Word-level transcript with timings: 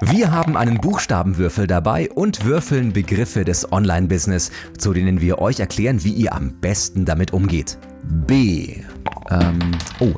Wir 0.00 0.32
haben 0.32 0.56
einen 0.56 0.78
Buchstabenwürfel 0.78 1.68
dabei 1.68 2.10
und 2.10 2.44
würfeln 2.44 2.92
Begriffe 2.92 3.44
des 3.44 3.70
Online-Business, 3.70 4.50
zu 4.76 4.92
denen 4.92 5.20
wir 5.20 5.38
euch 5.38 5.60
erklären, 5.60 6.02
wie 6.02 6.12
ihr 6.12 6.34
am 6.34 6.50
besten 6.60 7.04
damit 7.04 7.32
umgeht. 7.32 7.78
B. 8.26 8.82
Ähm, 9.30 9.60
oh, 10.00 10.14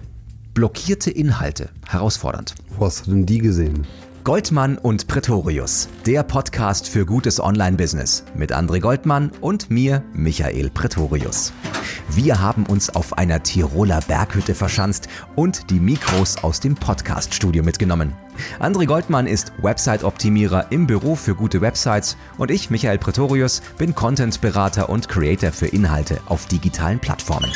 blockierte 0.54 1.10
Inhalte. 1.10 1.68
Herausfordernd. 1.86 2.54
Wo 2.78 2.86
hast 2.86 3.06
du 3.06 3.10
denn 3.10 3.26
die 3.26 3.36
gesehen? 3.36 3.86
Goldmann 4.26 4.76
und 4.76 5.06
Pretorius, 5.06 5.88
der 6.04 6.24
Podcast 6.24 6.88
für 6.88 7.06
gutes 7.06 7.38
Online-Business 7.38 8.24
mit 8.34 8.52
André 8.52 8.80
Goldmann 8.80 9.30
und 9.40 9.70
mir, 9.70 10.02
Michael 10.14 10.68
Pretorius. 10.70 11.52
Wir 12.08 12.40
haben 12.40 12.66
uns 12.66 12.90
auf 12.90 13.16
einer 13.18 13.44
Tiroler 13.44 14.00
Berghütte 14.00 14.56
verschanzt 14.56 15.06
und 15.36 15.70
die 15.70 15.78
Mikros 15.78 16.42
aus 16.42 16.58
dem 16.58 16.74
Podcast-Studio 16.74 17.62
mitgenommen. 17.62 18.16
André 18.58 18.86
Goldmann 18.86 19.28
ist 19.28 19.52
Website-Optimierer 19.62 20.72
im 20.72 20.88
Büro 20.88 21.14
für 21.14 21.36
gute 21.36 21.60
Websites 21.60 22.16
und 22.36 22.50
ich, 22.50 22.68
Michael 22.68 22.98
Pretorius, 22.98 23.62
bin 23.78 23.94
Content-Berater 23.94 24.88
und 24.88 25.08
Creator 25.08 25.52
für 25.52 25.68
Inhalte 25.68 26.18
auf 26.26 26.46
digitalen 26.46 26.98
Plattformen. 26.98 27.52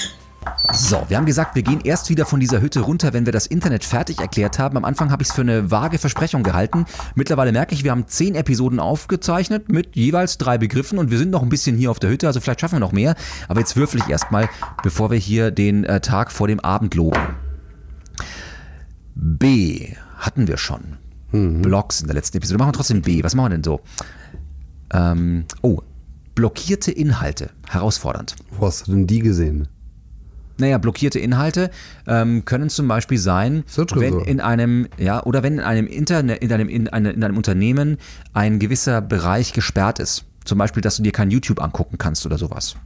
So, 0.73 1.05
wir 1.09 1.17
haben 1.17 1.27
gesagt, 1.27 1.57
wir 1.57 1.63
gehen 1.63 1.81
erst 1.83 2.11
wieder 2.11 2.25
von 2.27 2.39
dieser 2.39 2.61
Hütte 2.61 2.81
runter, 2.81 3.13
wenn 3.13 3.27
wir 3.27 3.33
das 3.33 3.47
Internet 3.47 3.85
fertig 3.85 4.21
erklärt 4.21 4.59
haben. 4.59 4.77
Am 4.77 4.85
Anfang 4.85 5.11
habe 5.11 5.23
ich 5.23 5.29
es 5.29 5.35
für 5.35 5.41
eine 5.41 5.71
vage 5.71 5.99
Versprechung 5.99 6.43
gehalten. 6.43 6.87
Mittlerweile 7.15 7.51
merke 7.53 7.75
ich, 7.75 7.83
wir 7.83 7.91
haben 7.91 8.07
zehn 8.07 8.35
Episoden 8.35 8.79
aufgezeichnet 8.79 9.69
mit 9.69 9.97
jeweils 9.97 10.39
drei 10.39 10.59
Begriffen 10.59 10.99
und 10.99 11.11
wir 11.11 11.19
sind 11.19 11.31
noch 11.31 11.43
ein 11.43 11.49
bisschen 11.49 11.77
hier 11.77 11.91
auf 11.91 11.99
der 11.99 12.11
Hütte, 12.11 12.27
also 12.27 12.41
vielleicht 12.41 12.61
schaffen 12.61 12.77
wir 12.77 12.81
noch 12.81 12.93
mehr. 12.93 13.17
Aber 13.49 13.61
jetzt 13.61 13.77
würfel 13.77 14.01
ich 14.01 14.09
erstmal, 14.09 14.49
bevor 14.83 15.11
wir 15.11 15.19
hier 15.19 15.51
den 15.51 15.85
äh, 15.85 16.01
Tag 16.01 16.31
vor 16.31 16.47
dem 16.47 16.61
Abend 16.61 16.95
loben. 16.95 17.21
B 19.15 19.95
hatten 20.19 20.47
wir 20.47 20.57
schon. 20.57 20.99
Mhm. 21.33 21.63
Blogs 21.63 22.01
in 22.01 22.07
der 22.07 22.15
letzten 22.15 22.37
Episode. 22.37 22.59
Machen 22.59 22.69
wir 22.69 22.75
trotzdem 22.75 23.03
B. 23.03 23.23
Was 23.25 23.35
machen 23.35 23.47
wir 23.47 23.57
denn 23.57 23.65
so? 23.65 23.81
Ähm, 24.93 25.47
oh, 25.63 25.81
blockierte 26.35 26.93
Inhalte. 26.93 27.51
Herausfordernd. 27.69 28.37
Wo 28.51 28.67
hast 28.67 28.87
du 28.87 28.93
denn 28.93 29.07
die 29.07 29.21
gesehen? 29.21 29.69
Naja, 30.61 30.79
blockierte 30.79 31.19
Inhalte 31.19 31.71
ähm, 32.07 32.45
können 32.45 32.69
zum 32.69 32.87
Beispiel 32.87 33.19
sein, 33.19 33.65
wenn 33.95 34.21
in 34.21 34.41
einem, 34.41 34.89
ja, 34.99 35.23
oder 35.25 35.43
wenn 35.43 35.55
in 35.55 35.61
einem 35.61 35.87
Internet, 35.87 36.43
in 36.43 36.53
einem, 36.53 36.69
in, 36.69 36.89
eine, 36.89 37.11
in 37.11 37.25
einem 37.25 37.37
Unternehmen 37.37 37.97
ein 38.33 38.59
gewisser 38.59 39.01
Bereich 39.01 39.53
gesperrt 39.53 39.99
ist. 39.99 40.25
Zum 40.45 40.59
Beispiel, 40.59 40.83
dass 40.83 40.97
du 40.97 41.03
dir 41.03 41.13
kein 41.13 41.31
YouTube 41.31 41.63
angucken 41.63 41.99
kannst 41.99 42.25
oder 42.27 42.39
sowas. 42.39 42.77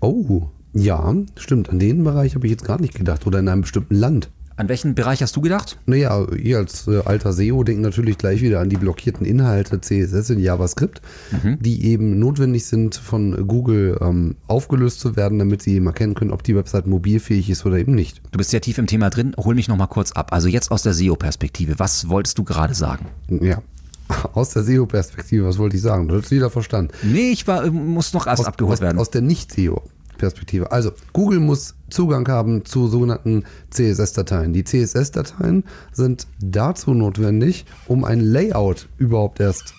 Oh, 0.00 0.48
ja, 0.72 1.14
stimmt. 1.36 1.68
An 1.70 1.78
den 1.78 2.04
Bereich 2.04 2.34
habe 2.34 2.46
ich 2.46 2.52
jetzt 2.52 2.64
gar 2.64 2.80
nicht 2.80 2.94
gedacht. 2.94 3.26
Oder 3.26 3.40
in 3.40 3.48
einem 3.48 3.62
bestimmten 3.62 3.94
Land. 3.94 4.30
An 4.60 4.68
welchen 4.68 4.94
Bereich 4.94 5.22
hast 5.22 5.34
du 5.36 5.40
gedacht? 5.40 5.78
Naja, 5.86 6.26
ihr 6.36 6.58
als 6.58 6.86
äh, 6.86 7.00
alter 7.06 7.32
SEO 7.32 7.64
denkt 7.64 7.80
natürlich 7.80 8.18
gleich 8.18 8.42
wieder 8.42 8.60
an 8.60 8.68
die 8.68 8.76
blockierten 8.76 9.24
Inhalte 9.24 9.80
CSS 9.80 10.28
in 10.28 10.38
JavaScript, 10.38 11.00
mhm. 11.30 11.56
die 11.60 11.86
eben 11.86 12.18
notwendig 12.18 12.66
sind, 12.66 12.94
von 12.94 13.46
Google 13.48 13.96
ähm, 14.02 14.36
aufgelöst 14.48 15.00
zu 15.00 15.16
werden, 15.16 15.38
damit 15.38 15.62
sie 15.62 15.76
eben 15.76 15.86
erkennen 15.86 16.12
können, 16.12 16.30
ob 16.30 16.42
die 16.42 16.54
Website 16.54 16.86
mobilfähig 16.86 17.48
ist 17.48 17.64
oder 17.64 17.78
eben 17.78 17.94
nicht. 17.94 18.20
Du 18.32 18.36
bist 18.36 18.50
sehr 18.50 18.60
tief 18.60 18.76
im 18.76 18.86
Thema 18.86 19.08
drin. 19.08 19.34
Hol 19.38 19.54
mich 19.54 19.66
nochmal 19.66 19.88
kurz 19.88 20.12
ab. 20.12 20.30
Also 20.30 20.46
jetzt 20.48 20.70
aus 20.70 20.82
der 20.82 20.92
SEO-Perspektive. 20.92 21.78
Was 21.78 22.10
wolltest 22.10 22.36
du 22.36 22.44
gerade 22.44 22.74
sagen? 22.74 23.06
Ja, 23.30 23.62
aus 24.34 24.50
der 24.50 24.62
SEO-Perspektive, 24.62 25.46
was 25.46 25.56
wollte 25.56 25.76
ich 25.76 25.82
sagen? 25.82 26.06
Du 26.06 26.16
hast 26.16 26.30
wieder 26.30 26.50
verstanden. 26.50 26.92
Nee, 27.02 27.30
ich 27.30 27.46
war, 27.46 27.70
muss 27.70 28.12
noch 28.12 28.26
erst 28.26 28.40
aus, 28.40 28.46
abgeholt 28.46 28.74
aus, 28.74 28.80
werden. 28.82 28.98
Aus 28.98 29.08
der 29.08 29.22
Nicht-SEO. 29.22 29.82
Perspektive. 30.20 30.70
Also 30.70 30.92
Google 31.12 31.40
muss 31.40 31.74
Zugang 31.88 32.28
haben 32.28 32.64
zu 32.64 32.86
sogenannten 32.86 33.44
CSS-Dateien. 33.70 34.52
Die 34.52 34.64
CSS-Dateien 34.64 35.64
sind 35.92 36.26
dazu 36.40 36.94
notwendig, 36.94 37.64
um 37.88 38.04
ein 38.04 38.20
Layout 38.20 38.88
überhaupt 38.98 39.40
erst 39.40 39.74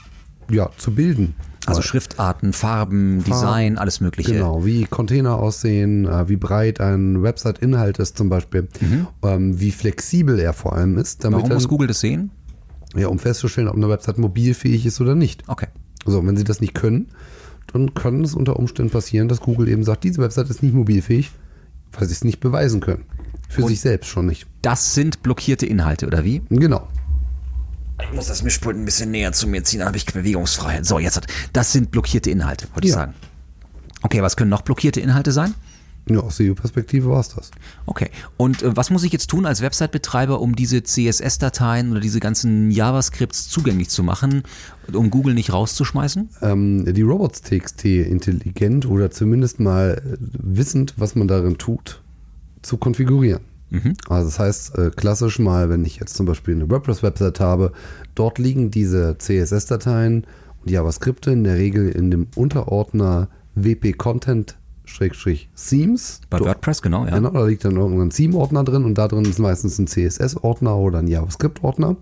ja, 0.50 0.70
zu 0.78 0.94
bilden. 0.94 1.36
Also 1.68 1.84
Schriftarten, 1.84 2.54
Farben, 2.54 3.22
Farben, 3.22 3.24
Design, 3.24 3.78
alles 3.78 4.02
Mögliche. 4.02 4.34
Genau, 4.34 4.66
wie 4.66 4.86
Container 4.86 5.38
aussehen, 5.38 6.06
äh, 6.06 6.28
wie 6.28 6.36
breit 6.36 6.82
ein 6.82 7.22
Website-Inhalt 7.22 8.00
ist 8.00 8.18
zum 8.18 8.30
Beispiel, 8.30 8.68
mhm. 8.80 9.08
ähm, 9.24 9.60
wie 9.60 9.72
flexibel 9.72 10.40
er 10.40 10.54
vor 10.54 10.74
allem 10.74 10.98
ist. 10.98 11.24
Warum 11.24 11.50
muss 11.50 11.68
Google 11.68 11.88
das 11.88 12.00
sehen? 12.00 12.32
Ja, 12.96 13.08
um 13.08 13.20
festzustellen, 13.20 13.68
ob 13.68 13.76
eine 13.76 13.88
Website 13.90 14.18
mobilfähig 14.18 14.86
ist 14.86 15.00
oder 15.00 15.14
nicht. 15.14 15.44
Okay. 15.48 15.68
So, 16.06 16.26
wenn 16.26 16.36
sie 16.36 16.44
das 16.44 16.62
nicht 16.62 16.74
können, 16.74 17.10
dann 17.74 17.94
kann 17.94 18.24
es 18.24 18.36
unter 18.36 18.58
Umständen 18.58 18.92
passieren, 18.92 19.28
dass 19.28 19.40
Google 19.40 19.68
eben 19.68 19.84
sagt, 19.84 20.04
diese 20.04 20.22
Website 20.22 20.50
ist 20.50 20.64
nicht 20.64 20.74
mobilfähig, 20.74 21.32
weil 21.94 22.08
sie 22.08 22.14
es 22.14 22.24
nicht 22.24 22.40
beweisen 22.40 22.80
können. 22.80 23.06
Für 23.50 23.64
Und 23.64 23.68
sich 23.70 23.82
selbst 23.82 24.08
schon 24.08 24.28
nicht. 24.28 24.48
Das 24.62 24.94
sind 24.94 25.24
blockierte 25.24 25.66
Inhalte, 25.66 26.08
oder 26.08 26.24
wie? 26.24 26.42
Genau. 26.50 26.88
Ich 28.02 28.14
muss 28.14 28.28
das 28.28 28.44
Mischpult 28.44 28.78
ein 28.78 28.86
bisschen 28.86 29.12
näher 29.12 29.32
zu 29.34 29.48
mir 29.48 29.64
ziehen, 29.64 29.80
dann 29.80 29.88
habe 29.88 29.98
ich 29.98 30.06
Bewegungsfreiheit. 30.06 30.86
So, 30.86 31.00
jetzt 31.00 31.18
hat. 31.18 31.28
Das 31.54 31.72
sind 31.72 31.92
blockierte 31.92 32.32
Inhalte, 32.32 32.68
wollte 32.74 32.88
ja. 32.88 32.94
ich 32.94 32.96
sagen. 32.96 33.14
Okay, 34.02 34.22
was 34.22 34.36
können 34.36 34.50
noch 34.50 34.62
blockierte 34.62 35.00
Inhalte 35.00 35.32
sein? 35.32 35.54
Ja, 36.16 36.22
aus 36.22 36.38
SEO-Perspektive 36.38 37.10
war 37.10 37.20
es 37.20 37.30
das. 37.30 37.52
Okay. 37.86 38.10
Und 38.38 38.64
äh, 38.64 38.76
was 38.76 38.90
muss 38.90 39.04
ich 39.04 39.12
jetzt 39.12 39.30
tun 39.30 39.46
als 39.46 39.62
Website-Betreiber, 39.62 40.40
um 40.40 40.56
diese 40.56 40.84
CSS-Dateien 40.84 41.92
oder 41.92 42.00
diese 42.00 42.20
ganzen 42.20 42.72
JavaScripts 42.72 43.50
zugänglich 43.50 43.90
zu 43.90 44.04
machen, 44.04 44.44
um 44.94 45.10
Google 45.10 45.34
nicht 45.34 45.54
rauszuschmeißen? 45.54 46.30
Ähm, 46.42 46.94
die 46.94 47.02
Robots.txt 47.02 47.86
intelligent 47.86 48.86
oder 48.86 49.12
zumindest 49.12 49.60
mal 49.60 50.02
äh, 50.06 50.18
wissend, 50.20 50.94
was 50.98 51.16
man 51.16 51.28
darin 51.28 51.58
tut, 51.58 52.02
zu 52.62 52.78
konfigurieren. 52.78 53.42
Mhm. 53.70 53.94
Also 54.10 54.28
das 54.28 54.40
heißt, 54.40 54.78
äh, 54.78 54.92
klassisch 54.92 55.40
mal, 55.40 55.70
wenn 55.70 55.86
ich 55.86 55.98
jetzt 55.98 56.16
zum 56.16 56.26
Beispiel 56.26 56.56
eine 56.56 56.70
WordPress-Website 56.70 57.40
habe, 57.40 57.72
dort 58.16 58.38
liegen 58.38 58.70
diese 58.70 59.18
CSS-Dateien 59.18 60.26
und 60.62 60.70
JavaScripte 60.70 61.32
in 61.32 61.44
der 61.44 61.56
Regel 61.56 61.90
in 61.90 62.12
dem 62.12 62.28
Unterordner 62.36 63.30
WP 63.56 63.94
Content 63.94 64.58
Schrägstrich 64.58 64.61
Themes. 65.56 66.22
Bei 66.30 66.40
WordPress, 66.40 66.82
genau, 66.82 67.06
ja. 67.06 67.16
Genau, 67.16 67.30
da 67.30 67.46
liegt 67.46 67.66
dann 67.66 67.78
irgendein 67.78 68.10
Theme-Ordner 68.10 68.64
drin 68.64 68.84
und 68.84 68.98
da 68.98 69.08
drin 69.08 69.26
ist 69.26 69.40
meistens 69.40 69.80
ein 69.80 69.88
CSS-Ordner 69.88 70.76
oder 70.76 71.00
ein 71.00 71.08
JavaScript-Ordner. 71.08 71.98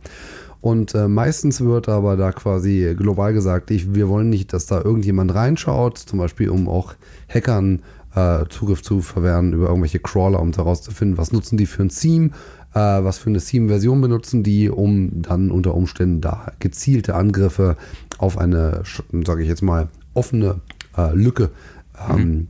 Und 0.62 0.94
äh, 0.94 1.08
meistens 1.08 1.62
wird 1.62 1.88
aber 1.88 2.18
da 2.18 2.32
quasi 2.32 2.94
global 2.98 3.34
gesagt, 3.34 3.72
ich, 3.72 3.94
wir 3.94 4.10
wollen 4.10 4.30
nicht, 4.30 4.52
dass 4.52 4.66
da 4.66 4.82
irgendjemand 4.82 5.34
reinschaut, 5.34 5.98
zum 5.98 6.20
Beispiel 6.20 6.50
um 6.50 6.68
auch 6.68 6.96
Hackern 7.34 7.82
äh, 8.14 8.46
Zugriff 8.50 8.82
zu 8.82 9.02
verwehren 9.02 9.54
über 9.54 9.68
irgendwelche 9.68 10.00
Crawler, 10.00 10.42
um 10.42 10.52
herauszufinden, 10.52 11.18
was 11.18 11.32
nutzen 11.32 11.58
die 11.58 11.66
für 11.66 11.84
ein 11.84 11.90
Theme, 11.90 12.32
äh, 12.74 12.80
was 12.80 13.20
für 13.20 13.30
eine 13.30 13.40
Theme-Version 13.40 14.02
benutzen 14.02 14.44
die, 14.44 14.70
um 14.70 15.22
dann 15.22 15.50
unter 15.52 15.76
Umständen 15.76 16.20
da 16.20 16.52
gezielte 16.60 17.16
Angriffe 17.16 17.78
auf 18.18 18.38
eine, 18.38 18.84
sage 19.26 19.44
ich 19.44 19.48
jetzt 19.48 19.62
mal, 19.62 19.88
offene 20.14 20.60
äh, 20.98 21.14
Lücke 21.14 21.52
ähm, 22.10 22.18
mhm 22.18 22.48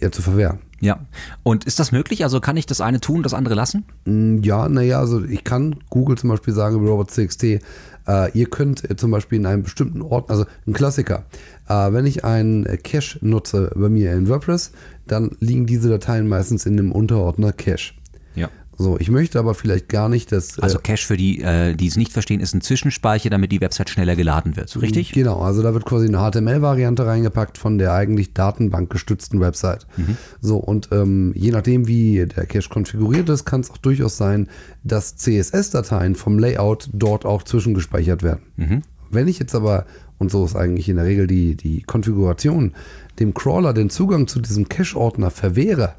äh, 0.00 0.10
zu 0.10 0.22
verwehren. 0.22 0.58
Ja. 0.80 1.00
Und 1.42 1.64
ist 1.64 1.78
das 1.78 1.92
möglich? 1.92 2.24
Also 2.24 2.40
kann 2.40 2.56
ich 2.56 2.66
das 2.66 2.80
eine 2.80 3.00
tun, 3.00 3.22
das 3.22 3.34
andere 3.34 3.54
lassen? 3.54 3.84
Mm, 4.04 4.38
ja, 4.42 4.68
naja, 4.68 5.00
also 5.00 5.24
ich 5.24 5.44
kann 5.44 5.76
Google 5.88 6.18
zum 6.18 6.30
Beispiel 6.30 6.52
sagen 6.52 6.76
über 6.76 6.90
Robot.txt, 6.90 7.42
äh, 7.42 7.58
ihr 8.06 8.46
könnt 8.46 8.88
äh, 8.90 8.96
zum 8.96 9.10
Beispiel 9.10 9.38
in 9.38 9.46
einem 9.46 9.62
bestimmten 9.62 10.02
Ort, 10.02 10.30
also 10.30 10.44
ein 10.66 10.72
Klassiker, 10.72 11.24
äh, 11.68 11.92
wenn 11.92 12.06
ich 12.06 12.24
einen 12.24 12.64
Cache 12.82 13.18
nutze 13.22 13.70
bei 13.74 13.88
mir 13.88 14.12
in 14.12 14.28
WordPress, 14.28 14.72
dann 15.06 15.30
liegen 15.40 15.66
diese 15.66 15.88
Dateien 15.88 16.28
meistens 16.28 16.66
in 16.66 16.76
dem 16.76 16.92
Unterordner 16.92 17.52
Cache. 17.52 17.94
Ja. 18.34 18.50
So, 18.76 18.98
ich 18.98 19.10
möchte 19.10 19.38
aber 19.38 19.54
vielleicht 19.54 19.88
gar 19.88 20.08
nicht, 20.08 20.32
dass. 20.32 20.58
Also 20.58 20.78
äh, 20.78 20.82
Cache 20.82 21.06
für 21.06 21.16
die, 21.16 21.40
äh, 21.40 21.74
die 21.74 21.86
es 21.86 21.96
nicht 21.96 22.12
verstehen, 22.12 22.40
ist 22.40 22.54
ein 22.54 22.60
Zwischenspeicher, 22.60 23.30
damit 23.30 23.52
die 23.52 23.60
Website 23.60 23.90
schneller 23.90 24.16
geladen 24.16 24.56
wird. 24.56 24.68
So 24.68 24.80
richtig? 24.80 25.12
Genau, 25.12 25.40
also 25.40 25.62
da 25.62 25.74
wird 25.74 25.84
quasi 25.84 26.06
eine 26.06 26.18
HTML-Variante 26.18 27.06
reingepackt 27.06 27.58
von 27.58 27.78
der 27.78 27.92
eigentlich 27.92 28.34
datenbankgestützten 28.34 29.40
Website. 29.40 29.86
Mhm. 29.96 30.16
So, 30.40 30.56
und 30.56 30.88
ähm, 30.92 31.32
je 31.36 31.50
nachdem, 31.50 31.86
wie 31.86 32.26
der 32.26 32.46
Cache 32.46 32.68
konfiguriert 32.68 33.28
ist, 33.28 33.44
kann 33.44 33.60
es 33.60 33.70
auch 33.70 33.78
durchaus 33.78 34.16
sein, 34.16 34.48
dass 34.82 35.16
CSS-Dateien 35.16 36.14
vom 36.14 36.38
Layout 36.38 36.90
dort 36.92 37.24
auch 37.24 37.42
zwischengespeichert 37.42 38.22
werden. 38.22 38.42
Mhm. 38.56 38.82
Wenn 39.10 39.28
ich 39.28 39.38
jetzt 39.38 39.54
aber, 39.54 39.86
und 40.18 40.30
so 40.30 40.44
ist 40.44 40.56
eigentlich 40.56 40.88
in 40.88 40.96
der 40.96 41.04
Regel 41.04 41.26
die, 41.26 41.56
die 41.56 41.82
Konfiguration, 41.82 42.72
dem 43.20 43.34
Crawler 43.34 43.72
den 43.72 43.90
Zugang 43.90 44.26
zu 44.26 44.40
diesem 44.40 44.68
Cache-Ordner 44.68 45.30
verwehre, 45.30 45.94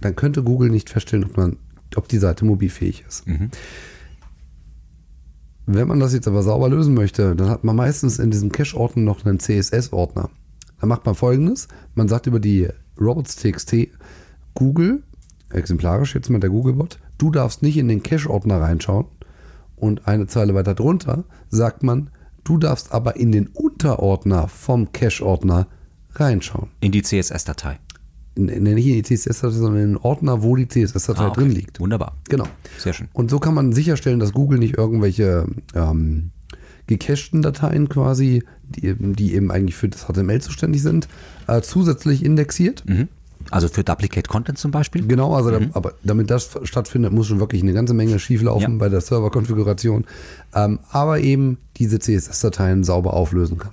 dann 0.00 0.16
könnte 0.16 0.42
Google 0.42 0.70
nicht 0.70 0.90
feststellen, 0.90 1.24
ob 1.24 1.36
man 1.36 1.56
ob 1.96 2.08
die 2.08 2.18
Seite 2.18 2.44
mobilfähig 2.44 3.04
ist. 3.06 3.26
Mhm. 3.26 3.50
Wenn 5.66 5.88
man 5.88 6.00
das 6.00 6.14
jetzt 6.14 6.26
aber 6.26 6.42
sauber 6.42 6.70
lösen 6.70 6.94
möchte, 6.94 7.36
dann 7.36 7.50
hat 7.50 7.62
man 7.62 7.76
meistens 7.76 8.18
in 8.18 8.30
diesem 8.30 8.50
Cache-Ordner 8.50 9.02
noch 9.02 9.26
einen 9.26 9.38
CSS-Ordner. 9.38 10.30
Dann 10.80 10.88
macht 10.88 11.04
man 11.04 11.14
folgendes: 11.14 11.68
Man 11.94 12.08
sagt 12.08 12.26
über 12.26 12.40
die 12.40 12.68
robots.txt 12.98 13.88
Google, 14.54 15.02
exemplarisch 15.50 16.14
jetzt 16.14 16.30
mal 16.30 16.40
der 16.40 16.50
Googlebot, 16.50 16.98
du 17.18 17.30
darfst 17.30 17.62
nicht 17.62 17.76
in 17.76 17.88
den 17.88 18.02
Cache-Ordner 18.02 18.60
reinschauen. 18.60 19.06
Und 19.76 20.08
eine 20.08 20.26
Zeile 20.26 20.54
weiter 20.54 20.74
drunter 20.74 21.24
sagt 21.50 21.82
man, 21.82 22.10
du 22.44 22.58
darfst 22.58 22.92
aber 22.92 23.16
in 23.16 23.30
den 23.30 23.46
Unterordner 23.48 24.48
vom 24.48 24.90
Cache-Ordner 24.92 25.68
reinschauen. 26.14 26.70
In 26.80 26.92
die 26.92 27.02
CSS-Datei 27.02 27.78
nicht 28.38 28.86
in 28.86 29.02
die 29.02 29.02
CSS-Datei, 29.02 29.56
sondern 29.56 29.82
in 29.82 29.88
den 29.94 29.96
Ordner, 29.96 30.42
wo 30.42 30.56
die 30.56 30.68
CSS-Datei 30.68 31.24
ah, 31.24 31.28
okay. 31.28 31.40
drin 31.40 31.50
liegt. 31.50 31.80
Wunderbar. 31.80 32.16
Genau. 32.28 32.46
Sehr 32.78 32.92
schön. 32.92 33.08
Und 33.12 33.30
so 33.30 33.38
kann 33.38 33.54
man 33.54 33.72
sicherstellen, 33.72 34.20
dass 34.20 34.32
Google 34.32 34.58
nicht 34.58 34.76
irgendwelche 34.76 35.46
ähm, 35.74 36.30
gecachten 36.86 37.42
Dateien 37.42 37.88
quasi, 37.88 38.44
die, 38.62 38.94
die 38.94 39.34
eben 39.34 39.50
eigentlich 39.50 39.76
für 39.76 39.88
das 39.88 40.06
HTML 40.06 40.40
zuständig 40.40 40.82
sind, 40.82 41.08
äh, 41.46 41.60
zusätzlich 41.60 42.24
indexiert. 42.24 42.84
Mhm. 42.88 43.08
Also 43.50 43.68
für 43.68 43.82
Duplicate 43.82 44.28
Content 44.28 44.58
zum 44.58 44.70
Beispiel? 44.70 45.06
Genau, 45.06 45.34
also 45.34 45.50
mhm. 45.50 45.70
da, 45.70 45.76
aber 45.76 45.94
damit 46.02 46.30
das 46.30 46.58
stattfindet, 46.64 47.12
muss 47.12 47.26
schon 47.26 47.40
wirklich 47.40 47.62
eine 47.62 47.72
ganze 47.72 47.94
Menge 47.94 48.18
schieflaufen 48.18 48.72
ja. 48.74 48.78
bei 48.78 48.88
der 48.88 49.00
Serverkonfiguration. 49.00 50.04
Ähm, 50.54 50.80
aber 50.90 51.20
eben 51.20 51.58
diese 51.76 51.98
CSS-Dateien 51.98 52.84
sauber 52.84 53.14
auflösen 53.14 53.58
kann. 53.58 53.72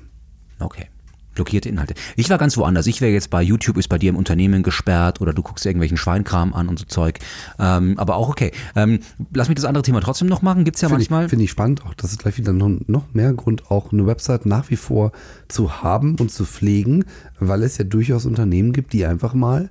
Okay 0.59 0.87
blockierte 1.35 1.69
Inhalte. 1.69 1.93
Ich 2.15 2.29
war 2.29 2.37
ganz 2.37 2.57
woanders. 2.57 2.87
Ich 2.87 3.01
wäre 3.01 3.11
jetzt 3.11 3.29
bei 3.29 3.41
YouTube, 3.41 3.77
ist 3.77 3.89
bei 3.89 3.97
dir 3.97 4.09
im 4.09 4.15
Unternehmen 4.15 4.63
gesperrt 4.63 5.21
oder 5.21 5.33
du 5.33 5.43
guckst 5.43 5.65
irgendwelchen 5.65 5.97
Schweinkram 5.97 6.53
an 6.53 6.67
und 6.67 6.79
so 6.79 6.85
Zeug. 6.85 7.19
Ähm, 7.59 7.99
aber 7.99 8.15
auch 8.15 8.29
okay. 8.29 8.51
Ähm, 8.75 8.99
lass 9.33 9.49
mich 9.49 9.55
das 9.55 9.65
andere 9.65 9.83
Thema 9.83 10.01
trotzdem 10.01 10.27
noch 10.27 10.41
machen. 10.41 10.63
Gibt 10.63 10.77
es 10.77 10.81
ja 10.81 10.87
find 10.87 10.99
manchmal. 10.99 11.29
Finde 11.29 11.45
ich 11.45 11.51
spannend 11.51 11.85
auch. 11.85 11.93
Das 11.93 12.11
ist 12.11 12.19
gleich 12.19 12.37
wieder 12.37 12.53
noch, 12.53 12.71
noch 12.87 13.13
mehr 13.13 13.33
Grund, 13.33 13.69
auch 13.69 13.91
eine 13.91 14.07
Website 14.07 14.45
nach 14.45 14.69
wie 14.69 14.75
vor 14.75 15.11
zu 15.47 15.83
haben 15.83 16.15
und 16.19 16.31
zu 16.31 16.45
pflegen, 16.45 17.05
weil 17.39 17.63
es 17.63 17.77
ja 17.77 17.83
durchaus 17.83 18.25
Unternehmen 18.25 18.73
gibt, 18.73 18.93
die 18.93 19.05
einfach 19.05 19.33
mal 19.33 19.69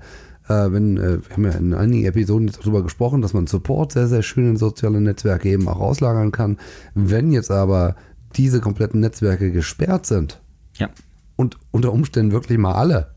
äh, 0.48 0.70
wenn, 0.72 0.98
äh, 0.98 1.26
wir 1.26 1.30
haben 1.36 1.44
ja 1.44 1.52
in 1.52 1.72
einigen 1.72 2.04
Episoden 2.04 2.48
jetzt 2.48 2.60
darüber 2.60 2.82
gesprochen, 2.82 3.22
dass 3.22 3.32
man 3.32 3.46
Support 3.46 3.92
sehr, 3.92 4.08
sehr 4.08 4.22
schön 4.22 4.50
in 4.50 4.56
soziale 4.58 5.00
Netzwerke 5.00 5.48
eben 5.48 5.66
auch 5.68 5.80
auslagern 5.80 6.32
kann. 6.32 6.58
Wenn 6.94 7.32
jetzt 7.32 7.50
aber 7.50 7.96
diese 8.36 8.60
kompletten 8.60 9.00
Netzwerke 9.00 9.50
gesperrt 9.50 10.04
sind, 10.04 10.42
ja 10.76 10.90
und 11.36 11.58
unter 11.70 11.92
Umständen 11.92 12.32
wirklich 12.32 12.58
mal 12.58 12.74
alle, 12.74 13.14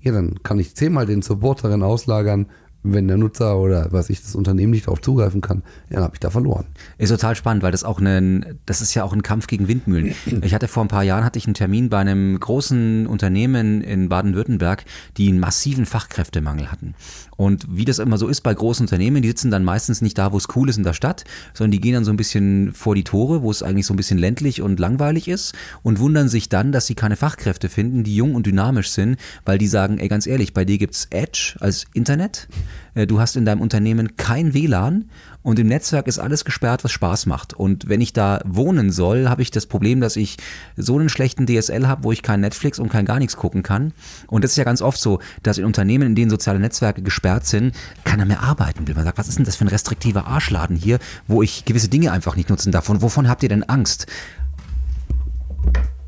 ja, 0.00 0.12
dann 0.12 0.42
kann 0.42 0.58
ich 0.58 0.74
zehnmal 0.74 1.06
den 1.06 1.22
Support 1.22 1.64
darin 1.64 1.82
auslagern, 1.82 2.46
wenn 2.82 3.06
der 3.06 3.16
Nutzer 3.16 3.58
oder 3.58 3.88
was 3.92 4.10
ich 4.10 4.20
das 4.22 4.34
Unternehmen 4.34 4.72
nicht 4.72 4.86
darauf 4.86 5.00
zugreifen 5.00 5.40
kann, 5.40 5.62
ja, 5.88 5.96
dann 5.96 6.04
habe 6.04 6.14
ich 6.14 6.20
da 6.20 6.30
verloren. 6.30 6.66
Ist 6.98 7.10
total 7.10 7.36
spannend, 7.36 7.62
weil 7.62 7.72
das 7.72 7.84
auch 7.84 8.00
ein, 8.00 8.58
das 8.66 8.80
ist 8.80 8.94
ja 8.94 9.04
auch 9.04 9.12
ein 9.12 9.22
Kampf 9.22 9.46
gegen 9.46 9.68
Windmühlen. 9.68 10.14
Ich 10.42 10.54
hatte 10.54 10.66
vor 10.66 10.84
ein 10.84 10.88
paar 10.88 11.04
Jahren 11.04 11.24
hatte 11.24 11.38
ich 11.38 11.46
einen 11.46 11.54
Termin 11.54 11.88
bei 11.88 11.98
einem 11.98 12.38
großen 12.38 13.06
Unternehmen 13.06 13.80
in 13.80 14.08
Baden-Württemberg, 14.08 14.84
die 15.16 15.28
einen 15.28 15.38
massiven 15.38 15.86
Fachkräftemangel 15.86 16.72
hatten. 16.72 16.94
Und 17.36 17.66
wie 17.70 17.84
das 17.84 17.98
immer 17.98 18.18
so 18.18 18.28
ist 18.28 18.42
bei 18.42 18.54
großen 18.54 18.84
Unternehmen, 18.84 19.22
die 19.22 19.28
sitzen 19.28 19.50
dann 19.50 19.64
meistens 19.64 20.00
nicht 20.00 20.18
da, 20.18 20.32
wo 20.32 20.36
es 20.36 20.48
cool 20.54 20.68
ist 20.68 20.78
in 20.78 20.84
der 20.84 20.92
Stadt, 20.92 21.24
sondern 21.54 21.72
die 21.72 21.80
gehen 21.80 21.94
dann 21.94 22.04
so 22.04 22.12
ein 22.12 22.16
bisschen 22.16 22.72
vor 22.72 22.94
die 22.94 23.04
Tore, 23.04 23.42
wo 23.42 23.50
es 23.50 23.62
eigentlich 23.62 23.86
so 23.86 23.94
ein 23.94 23.96
bisschen 23.96 24.18
ländlich 24.18 24.62
und 24.62 24.78
langweilig 24.78 25.28
ist 25.28 25.54
und 25.82 25.98
wundern 25.98 26.28
sich 26.28 26.48
dann, 26.48 26.72
dass 26.72 26.86
sie 26.86 26.94
keine 26.94 27.16
Fachkräfte 27.16 27.68
finden, 27.68 28.04
die 28.04 28.14
jung 28.14 28.34
und 28.34 28.46
dynamisch 28.46 28.90
sind, 28.90 29.16
weil 29.44 29.58
die 29.58 29.66
sagen, 29.66 29.98
ey, 29.98 30.08
ganz 30.08 30.26
ehrlich, 30.26 30.54
bei 30.54 30.64
dir 30.64 30.78
gibt's 30.78 31.06
Edge 31.10 31.56
als 31.60 31.86
Internet, 31.94 32.48
du 32.94 33.20
hast 33.20 33.36
in 33.36 33.44
deinem 33.44 33.60
Unternehmen 33.60 34.16
kein 34.16 34.54
WLAN 34.54 35.10
und 35.42 35.58
im 35.58 35.66
Netzwerk 35.66 36.06
ist 36.06 36.18
alles 36.18 36.44
gesperrt, 36.44 36.84
was 36.84 36.92
Spaß 36.92 37.26
macht. 37.26 37.54
Und 37.54 37.88
wenn 37.88 38.00
ich 38.00 38.12
da 38.12 38.40
wohnen 38.44 38.90
soll, 38.92 39.28
habe 39.28 39.42
ich 39.42 39.50
das 39.50 39.66
Problem, 39.66 40.00
dass 40.00 40.16
ich 40.16 40.36
so 40.76 40.98
einen 40.98 41.08
schlechten 41.08 41.46
DSL 41.46 41.88
habe, 41.88 42.04
wo 42.04 42.12
ich 42.12 42.22
kein 42.22 42.40
Netflix 42.40 42.78
und 42.78 42.90
kein 42.90 43.04
gar 43.04 43.18
nichts 43.18 43.36
gucken 43.36 43.62
kann. 43.62 43.92
Und 44.28 44.44
das 44.44 44.52
ist 44.52 44.56
ja 44.56 44.64
ganz 44.64 44.82
oft 44.82 45.00
so, 45.00 45.20
dass 45.42 45.58
in 45.58 45.64
Unternehmen, 45.64 46.08
in 46.08 46.14
denen 46.14 46.30
soziale 46.30 46.60
Netzwerke 46.60 47.02
gesperrt 47.02 47.46
sind, 47.46 47.74
keiner 48.04 48.24
mehr 48.24 48.42
arbeiten 48.42 48.86
will. 48.86 48.94
Man 48.94 49.04
sagt, 49.04 49.18
was 49.18 49.28
ist 49.28 49.38
denn 49.38 49.44
das 49.44 49.56
für 49.56 49.64
ein 49.64 49.68
restriktiver 49.68 50.26
Arschladen 50.26 50.76
hier, 50.76 50.98
wo 51.26 51.42
ich 51.42 51.64
gewisse 51.64 51.88
Dinge 51.88 52.12
einfach 52.12 52.36
nicht 52.36 52.50
nutzen 52.50 52.72
darf? 52.72 52.88
Und 52.88 53.02
wovon 53.02 53.28
habt 53.28 53.42
ihr 53.42 53.48
denn 53.48 53.64
Angst? 53.64 54.06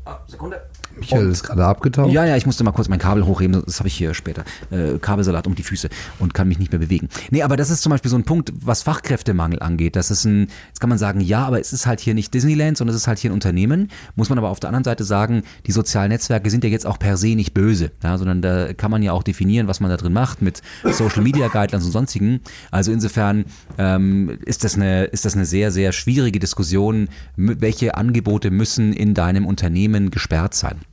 Oh, 0.05 0.11
Sekunde. 0.27 0.61
Michael 0.99 1.29
ist 1.29 1.43
gerade 1.43 1.65
abgetaucht. 1.65 2.11
Ja, 2.11 2.25
ja, 2.25 2.35
ich 2.35 2.45
musste 2.45 2.63
mal 2.63 2.71
kurz 2.71 2.87
mein 2.87 2.99
Kabel 2.99 3.25
hochheben, 3.25 3.63
das 3.65 3.79
habe 3.79 3.87
ich 3.87 3.95
hier 3.95 4.13
später. 4.13 4.43
Äh, 4.71 4.97
Kabelsalat 4.99 5.47
um 5.47 5.55
die 5.55 5.63
Füße 5.63 5.89
und 6.19 6.33
kann 6.33 6.47
mich 6.47 6.59
nicht 6.59 6.71
mehr 6.71 6.79
bewegen. 6.79 7.09
Nee, 7.31 7.43
aber 7.43 7.57
das 7.57 7.69
ist 7.69 7.81
zum 7.81 7.91
Beispiel 7.91 8.09
so 8.09 8.17
ein 8.17 8.23
Punkt, 8.23 8.51
was 8.61 8.83
Fachkräftemangel 8.83 9.61
angeht. 9.61 9.95
Das 9.95 10.11
ist 10.11 10.25
ein, 10.25 10.47
jetzt 10.67 10.79
kann 10.79 10.89
man 10.89 10.97
sagen, 10.97 11.19
ja, 11.21 11.45
aber 11.45 11.59
es 11.59 11.73
ist 11.73 11.85
halt 11.85 11.99
hier 11.99 12.13
nicht 12.13 12.33
Disneyland, 12.33 12.77
sondern 12.77 12.95
es 12.95 13.01
ist 13.01 13.07
halt 13.07 13.19
hier 13.19 13.31
ein 13.31 13.33
Unternehmen. 13.33 13.89
Muss 14.15 14.29
man 14.29 14.37
aber 14.37 14.49
auf 14.49 14.59
der 14.59 14.69
anderen 14.69 14.83
Seite 14.83 15.03
sagen, 15.03 15.43
die 15.65 15.71
sozialen 15.71 16.09
Netzwerke 16.09 16.49
sind 16.49 16.63
ja 16.63 16.69
jetzt 16.69 16.85
auch 16.85 16.99
per 16.99 17.17
se 17.17 17.35
nicht 17.35 17.53
böse, 17.53 17.91
ja, 18.03 18.17
sondern 18.17 18.41
da 18.41 18.73
kann 18.73 18.91
man 18.91 19.03
ja 19.03 19.11
auch 19.11 19.23
definieren, 19.23 19.67
was 19.67 19.79
man 19.79 19.89
da 19.89 19.97
drin 19.97 20.13
macht 20.13 20.41
mit 20.41 20.61
Social 20.83 21.21
Media 21.21 21.47
Guidelines 21.47 21.85
und 21.85 21.91
sonstigen. 21.91 22.39
Also 22.71 22.91
insofern 22.91 23.45
ähm, 23.77 24.37
ist, 24.45 24.63
das 24.63 24.75
eine, 24.75 25.05
ist 25.05 25.25
das 25.25 25.35
eine 25.35 25.45
sehr, 25.45 25.71
sehr 25.71 25.91
schwierige 25.91 26.39
Diskussion, 26.39 27.09
welche 27.35 27.95
Angebote 27.95 28.51
müssen 28.51 28.93
in 28.93 29.13
deinem 29.13 29.45
Unternehmen 29.45 30.11
gesperrt 30.11 30.53
sein. 30.53 30.84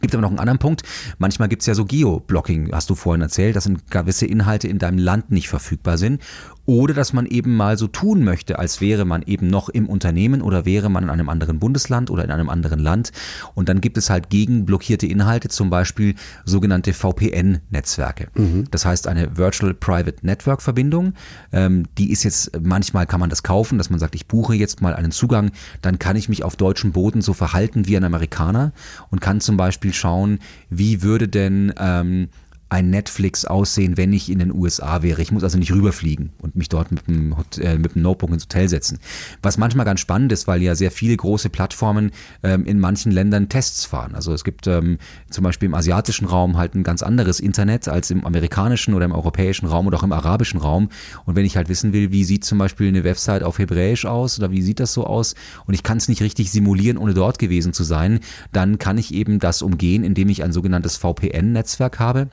Gibt 0.00 0.14
aber 0.14 0.22
noch 0.22 0.30
einen 0.30 0.38
anderen 0.38 0.58
Punkt. 0.58 0.82
Manchmal 1.18 1.48
gibt 1.48 1.62
es 1.62 1.66
ja 1.66 1.74
so 1.74 1.84
Geo-Blocking, 1.84 2.70
hast 2.72 2.90
du 2.90 2.94
vorhin 2.94 3.22
erzählt, 3.22 3.56
dass 3.56 3.70
gewisse 3.90 4.26
Inhalte 4.26 4.68
in 4.68 4.78
deinem 4.78 4.98
Land 4.98 5.30
nicht 5.30 5.48
verfügbar 5.48 5.98
sind. 5.98 6.22
Oder 6.66 6.94
dass 6.94 7.12
man 7.12 7.26
eben 7.26 7.56
mal 7.56 7.78
so 7.78 7.86
tun 7.86 8.24
möchte, 8.24 8.58
als 8.58 8.80
wäre 8.80 9.04
man 9.04 9.22
eben 9.22 9.46
noch 9.46 9.68
im 9.68 9.88
Unternehmen 9.88 10.42
oder 10.42 10.64
wäre 10.64 10.90
man 10.90 11.04
in 11.04 11.10
einem 11.10 11.28
anderen 11.28 11.58
Bundesland 11.58 12.10
oder 12.10 12.24
in 12.24 12.30
einem 12.30 12.50
anderen 12.50 12.80
Land. 12.80 13.12
Und 13.54 13.68
dann 13.68 13.80
gibt 13.80 13.96
es 13.96 14.10
halt 14.10 14.30
gegen 14.30 14.66
blockierte 14.66 15.06
Inhalte, 15.06 15.48
zum 15.48 15.70
Beispiel 15.70 16.14
sogenannte 16.44 16.92
VPN-Netzwerke. 16.92 18.28
Mhm. 18.34 18.64
Das 18.70 18.84
heißt 18.84 19.06
eine 19.06 19.36
Virtual 19.36 19.74
Private 19.74 20.26
Network 20.26 20.60
Verbindung. 20.60 21.14
Ähm, 21.52 21.84
die 21.98 22.10
ist 22.10 22.24
jetzt, 22.24 22.50
manchmal 22.60 23.06
kann 23.06 23.20
man 23.20 23.30
das 23.30 23.42
kaufen, 23.42 23.78
dass 23.78 23.90
man 23.90 24.00
sagt, 24.00 24.14
ich 24.14 24.26
buche 24.26 24.54
jetzt 24.54 24.82
mal 24.82 24.94
einen 24.94 25.12
Zugang, 25.12 25.52
dann 25.82 25.98
kann 25.98 26.16
ich 26.16 26.28
mich 26.28 26.42
auf 26.42 26.56
deutschem 26.56 26.92
Boden 26.92 27.22
so 27.22 27.32
verhalten 27.32 27.86
wie 27.86 27.96
ein 27.96 28.04
Amerikaner 28.04 28.72
und 29.10 29.20
kann 29.20 29.40
zum 29.40 29.56
Beispiel 29.56 29.92
schauen, 29.92 30.40
wie 30.68 31.02
würde 31.02 31.28
denn 31.28 31.72
ähm, 31.78 32.28
ein 32.68 32.90
Netflix 32.90 33.44
aussehen, 33.44 33.96
wenn 33.96 34.12
ich 34.12 34.30
in 34.30 34.40
den 34.40 34.52
USA 34.52 35.02
wäre. 35.02 35.22
Ich 35.22 35.30
muss 35.30 35.44
also 35.44 35.56
nicht 35.56 35.72
rüberfliegen 35.72 36.30
und 36.38 36.56
mich 36.56 36.68
dort 36.68 36.90
mit 36.90 37.06
dem, 37.06 37.34
äh, 37.60 37.78
mit 37.78 37.94
dem 37.94 38.02
Notebook 38.02 38.30
ins 38.30 38.44
Hotel 38.44 38.68
setzen. 38.68 38.98
Was 39.40 39.56
manchmal 39.56 39.86
ganz 39.86 40.00
spannend 40.00 40.32
ist, 40.32 40.48
weil 40.48 40.62
ja 40.62 40.74
sehr 40.74 40.90
viele 40.90 41.16
große 41.16 41.48
Plattformen 41.48 42.10
ähm, 42.42 42.66
in 42.66 42.80
manchen 42.80 43.12
Ländern 43.12 43.48
Tests 43.48 43.84
fahren. 43.84 44.16
Also 44.16 44.32
es 44.32 44.42
gibt 44.42 44.66
ähm, 44.66 44.98
zum 45.30 45.44
Beispiel 45.44 45.66
im 45.66 45.74
asiatischen 45.74 46.26
Raum 46.26 46.56
halt 46.56 46.74
ein 46.74 46.82
ganz 46.82 47.02
anderes 47.02 47.38
Internet 47.38 47.86
als 47.86 48.10
im 48.10 48.26
amerikanischen 48.26 48.94
oder 48.94 49.04
im 49.04 49.12
europäischen 49.12 49.66
Raum 49.66 49.86
oder 49.86 49.98
auch 49.98 50.02
im 50.02 50.12
arabischen 50.12 50.58
Raum. 50.58 50.88
Und 51.24 51.36
wenn 51.36 51.44
ich 51.44 51.56
halt 51.56 51.68
wissen 51.68 51.92
will, 51.92 52.10
wie 52.10 52.24
sieht 52.24 52.44
zum 52.44 52.58
Beispiel 52.58 52.88
eine 52.88 53.04
Website 53.04 53.44
auf 53.44 53.60
Hebräisch 53.60 54.06
aus 54.06 54.38
oder 54.40 54.50
wie 54.50 54.62
sieht 54.62 54.80
das 54.80 54.92
so 54.92 55.04
aus 55.04 55.36
und 55.66 55.74
ich 55.74 55.84
kann 55.84 55.98
es 55.98 56.08
nicht 56.08 56.20
richtig 56.20 56.50
simulieren, 56.50 56.98
ohne 56.98 57.14
dort 57.14 57.38
gewesen 57.38 57.72
zu 57.72 57.84
sein, 57.84 58.18
dann 58.52 58.78
kann 58.78 58.98
ich 58.98 59.14
eben 59.14 59.38
das 59.38 59.62
umgehen, 59.62 60.02
indem 60.02 60.28
ich 60.30 60.42
ein 60.42 60.52
sogenanntes 60.52 60.96
VPN-Netzwerk 60.96 62.00
habe. 62.00 62.28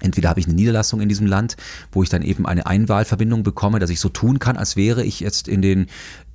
Entweder 0.00 0.28
habe 0.28 0.40
ich 0.40 0.46
eine 0.46 0.54
Niederlassung 0.54 1.00
in 1.00 1.08
diesem 1.08 1.26
Land, 1.26 1.56
wo 1.92 2.02
ich 2.02 2.08
dann 2.08 2.22
eben 2.22 2.46
eine 2.46 2.66
Einwahlverbindung 2.66 3.42
bekomme, 3.42 3.78
dass 3.78 3.90
ich 3.90 4.00
so 4.00 4.08
tun 4.08 4.38
kann, 4.38 4.56
als 4.56 4.76
wäre 4.76 5.04
ich 5.04 5.20
jetzt 5.20 5.48
in 5.48 5.62
den 5.62 5.86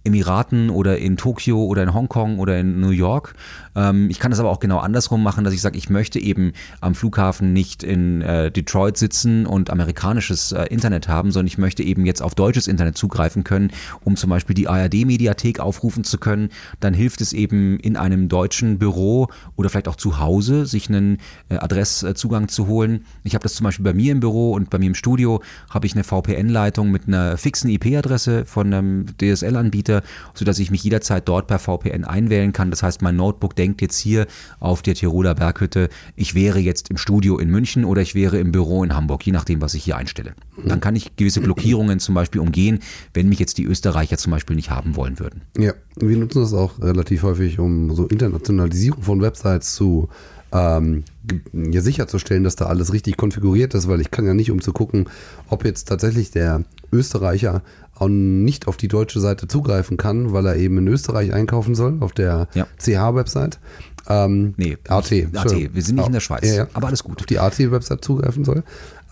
Emiraten 0.06 0.70
oder 0.70 0.98
in 0.98 1.18
Tokio 1.18 1.64
oder 1.66 1.84
in 1.84 1.94
Hongkong 1.94 2.40
oder 2.40 2.60
in 2.60 2.80
New 2.80 2.92
York. 2.92 3.34
Ähm, 3.76 4.10
ich 4.10 4.20
kann 4.20 4.32
das 4.32 4.40
aber 4.40 4.50
auch 4.50 4.60
genau 4.60 4.78
andersrum 4.78 5.24
machen, 5.24 5.44
dass 5.44 5.54
ich 5.54 5.62
sage, 5.62 5.78
ich 5.78 5.90
möchte 5.90 6.20
eben 6.20 6.54
am 6.80 6.96
Flughafen 6.96 7.54
nicht 7.54 7.84
in 7.84 8.22
äh, 8.22 8.52
Detroit 8.52 8.98
sitzen 8.98 9.46
und 9.46 9.70
amerikanisches 9.70 10.52
äh, 10.52 10.64
Internet 10.66 11.08
haben, 11.08 11.32
sondern 11.32 11.48
ich 11.48 11.58
möchte 11.58 11.84
eben 11.84 12.06
jetzt 12.06 12.22
auf 12.22 12.36
deutsches 12.36 12.68
Internet 12.68 12.98
zugreifen 12.98 13.44
können, 13.44 13.72
um 14.04 14.16
zum 14.16 14.30
Beispiel 14.30 14.54
die 14.54 14.68
ARD-Mediathek 14.68 15.60
aufrufen 15.60 16.04
zu 16.04 16.18
können. 16.18 16.50
Dann 16.80 16.94
hilft 16.94 17.22
es 17.22 17.34
eben 17.34 17.80
in 17.80 17.98
einem 17.98 18.30
deutschen 18.30 18.80
Büro 18.80 19.28
oder 19.56 19.70
vielleicht 19.70 19.88
auch 19.88 19.96
zu 19.96 20.20
Hause, 20.20 20.66
sich 20.66 20.88
einen 20.90 21.18
äh, 21.50 21.58
Adresszugang 21.58 22.48
zu 22.48 22.68
holen. 22.68 23.06
Ich 23.24 23.34
habe 23.34 23.44
das 23.44 23.56
zum 23.56 23.66
Beispiel 23.66 23.84
bei 23.84 23.94
mir 23.94 24.12
im 24.12 24.20
Büro 24.20 24.54
und 24.54 24.70
bei 24.70 24.78
mir 24.78 24.88
im 24.88 24.96
Studio 24.96 25.42
habe 25.70 25.86
ich 25.86 25.94
eine 25.94 26.04
VPN-Leitung 26.04 26.92
mit 26.92 27.08
einer 27.08 27.38
fixen 27.38 27.70
IP-Adresse 27.70 28.46
von 28.46 28.74
einem 28.74 29.06
DSL-Anbieter 29.20 29.95
Anbieter, 29.96 30.04
sodass 30.34 30.60
ich 30.60 30.72
mich 30.72 30.84
jederzeit 30.84 31.28
dort 31.28 31.48
per 31.48 31.60
VPN 31.60 32.04
einwählen 32.04 32.54
kann. 32.54 32.70
Das 32.70 32.84
heißt, 32.84 33.02
mein 33.02 33.16
Notebook 33.16 33.56
denkt 33.56 33.82
jetzt 33.82 33.98
hier 33.98 34.28
auf 34.60 34.82
der 34.82 34.96
Tiroler 34.96 35.36
Berghütte, 35.36 35.90
ich 36.16 36.36
wäre 36.36 36.60
jetzt 36.60 36.90
im 36.90 36.98
Studio 36.98 37.38
in 37.38 37.50
München 37.50 37.86
oder 37.86 38.02
ich 38.02 38.16
wäre 38.16 38.38
im 38.40 38.52
Büro 38.52 38.84
in 38.84 38.96
Hamburg, 38.96 39.26
je 39.26 39.32
nachdem, 39.32 39.62
was 39.62 39.74
ich 39.74 39.84
hier 39.84 39.98
einstelle. 39.98 40.34
Dann 40.64 40.80
kann 40.80 40.96
ich 40.96 41.16
gewisse 41.16 41.42
Blockierungen 41.42 42.00
zum 42.00 42.16
Beispiel 42.16 42.42
umgehen, 42.42 42.80
wenn 43.14 43.30
mich 43.30 43.40
jetzt 43.40 43.58
die 43.58 43.66
Österreicher 43.66 44.18
zum 44.18 44.32
Beispiel 44.32 44.56
nicht 44.56 44.70
haben 44.70 44.96
wollen 44.96 45.20
würden. 45.20 45.42
Ja, 45.58 45.74
wir 45.98 46.18
nutzen 46.18 46.42
das 46.42 46.54
auch 46.54 46.82
relativ 46.82 47.24
häufig, 47.24 47.60
um 47.60 47.94
so 47.94 48.08
Internationalisierung 48.08 49.04
von 49.04 49.22
Websites 49.22 49.76
zu 49.76 50.10
ähm, 50.52 51.04
ja, 51.54 51.82
sicherzustellen, 51.82 52.44
dass 52.44 52.56
da 52.56 52.66
alles 52.66 52.94
richtig 52.94 53.18
konfiguriert 53.18 53.74
ist, 53.74 53.88
weil 53.88 54.02
ich 54.02 54.12
kann 54.12 54.26
ja 54.26 54.34
nicht, 54.34 54.52
um 54.52 54.62
zu 54.62 54.74
gucken, 54.74 55.10
ob 55.50 55.66
jetzt 55.66 55.88
tatsächlich 55.88 56.32
der 56.32 56.64
Österreicher 56.92 57.62
auch 57.96 58.10
nicht 58.10 58.68
auf 58.68 58.78
die 58.78 58.88
deutsche 58.88 59.20
Seite 59.20 59.48
zugreifen 59.48 59.98
kann, 59.98 60.34
weil 60.34 60.46
er 60.46 60.56
eben 60.58 60.78
in 60.80 60.88
Österreich 60.88 61.34
einkaufen 61.34 61.76
soll, 61.76 61.98
auf 62.02 62.12
der 62.12 62.48
ja. 62.54 62.68
CH-Website. 62.78 63.60
Ähm, 64.08 64.54
nee, 64.58 64.78
AT. 64.88 65.12
AT. 65.34 65.52
Wir 65.52 65.82
sind 65.82 65.96
nicht 65.96 66.08
in 66.08 66.14
der 66.14 66.20
Schweiz, 66.20 66.48
ja, 66.48 66.56
ja. 66.56 66.68
aber 66.74 66.88
alles 66.88 67.04
gut. 67.04 67.20
Auf 67.20 67.26
die 67.26 67.40
AT-Website 67.40 68.04
zugreifen 68.04 68.44
soll. 68.46 68.64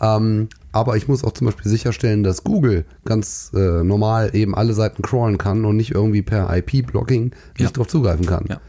Ähm, 0.01 0.49
aber 0.71 0.97
ich 0.97 1.07
muss 1.07 1.23
auch 1.23 1.31
zum 1.31 1.45
Beispiel 1.45 1.69
sicherstellen, 1.69 2.23
dass 2.23 2.43
Google 2.43 2.85
ganz 3.05 3.51
äh, 3.55 3.83
normal 3.83 4.35
eben 4.35 4.53
alle 4.53 4.73
Seiten 4.73 5.01
crawlen 5.01 5.37
kann 5.37 5.65
und 5.65 5.77
nicht 5.77 5.91
irgendwie 5.91 6.21
per 6.21 6.55
IP-Blocking 6.55 7.23
nicht 7.23 7.59
ja. 7.59 7.69
drauf 7.69 7.87
zugreifen 7.87 8.25
kann. 8.25 8.45
Ja. 8.49 8.59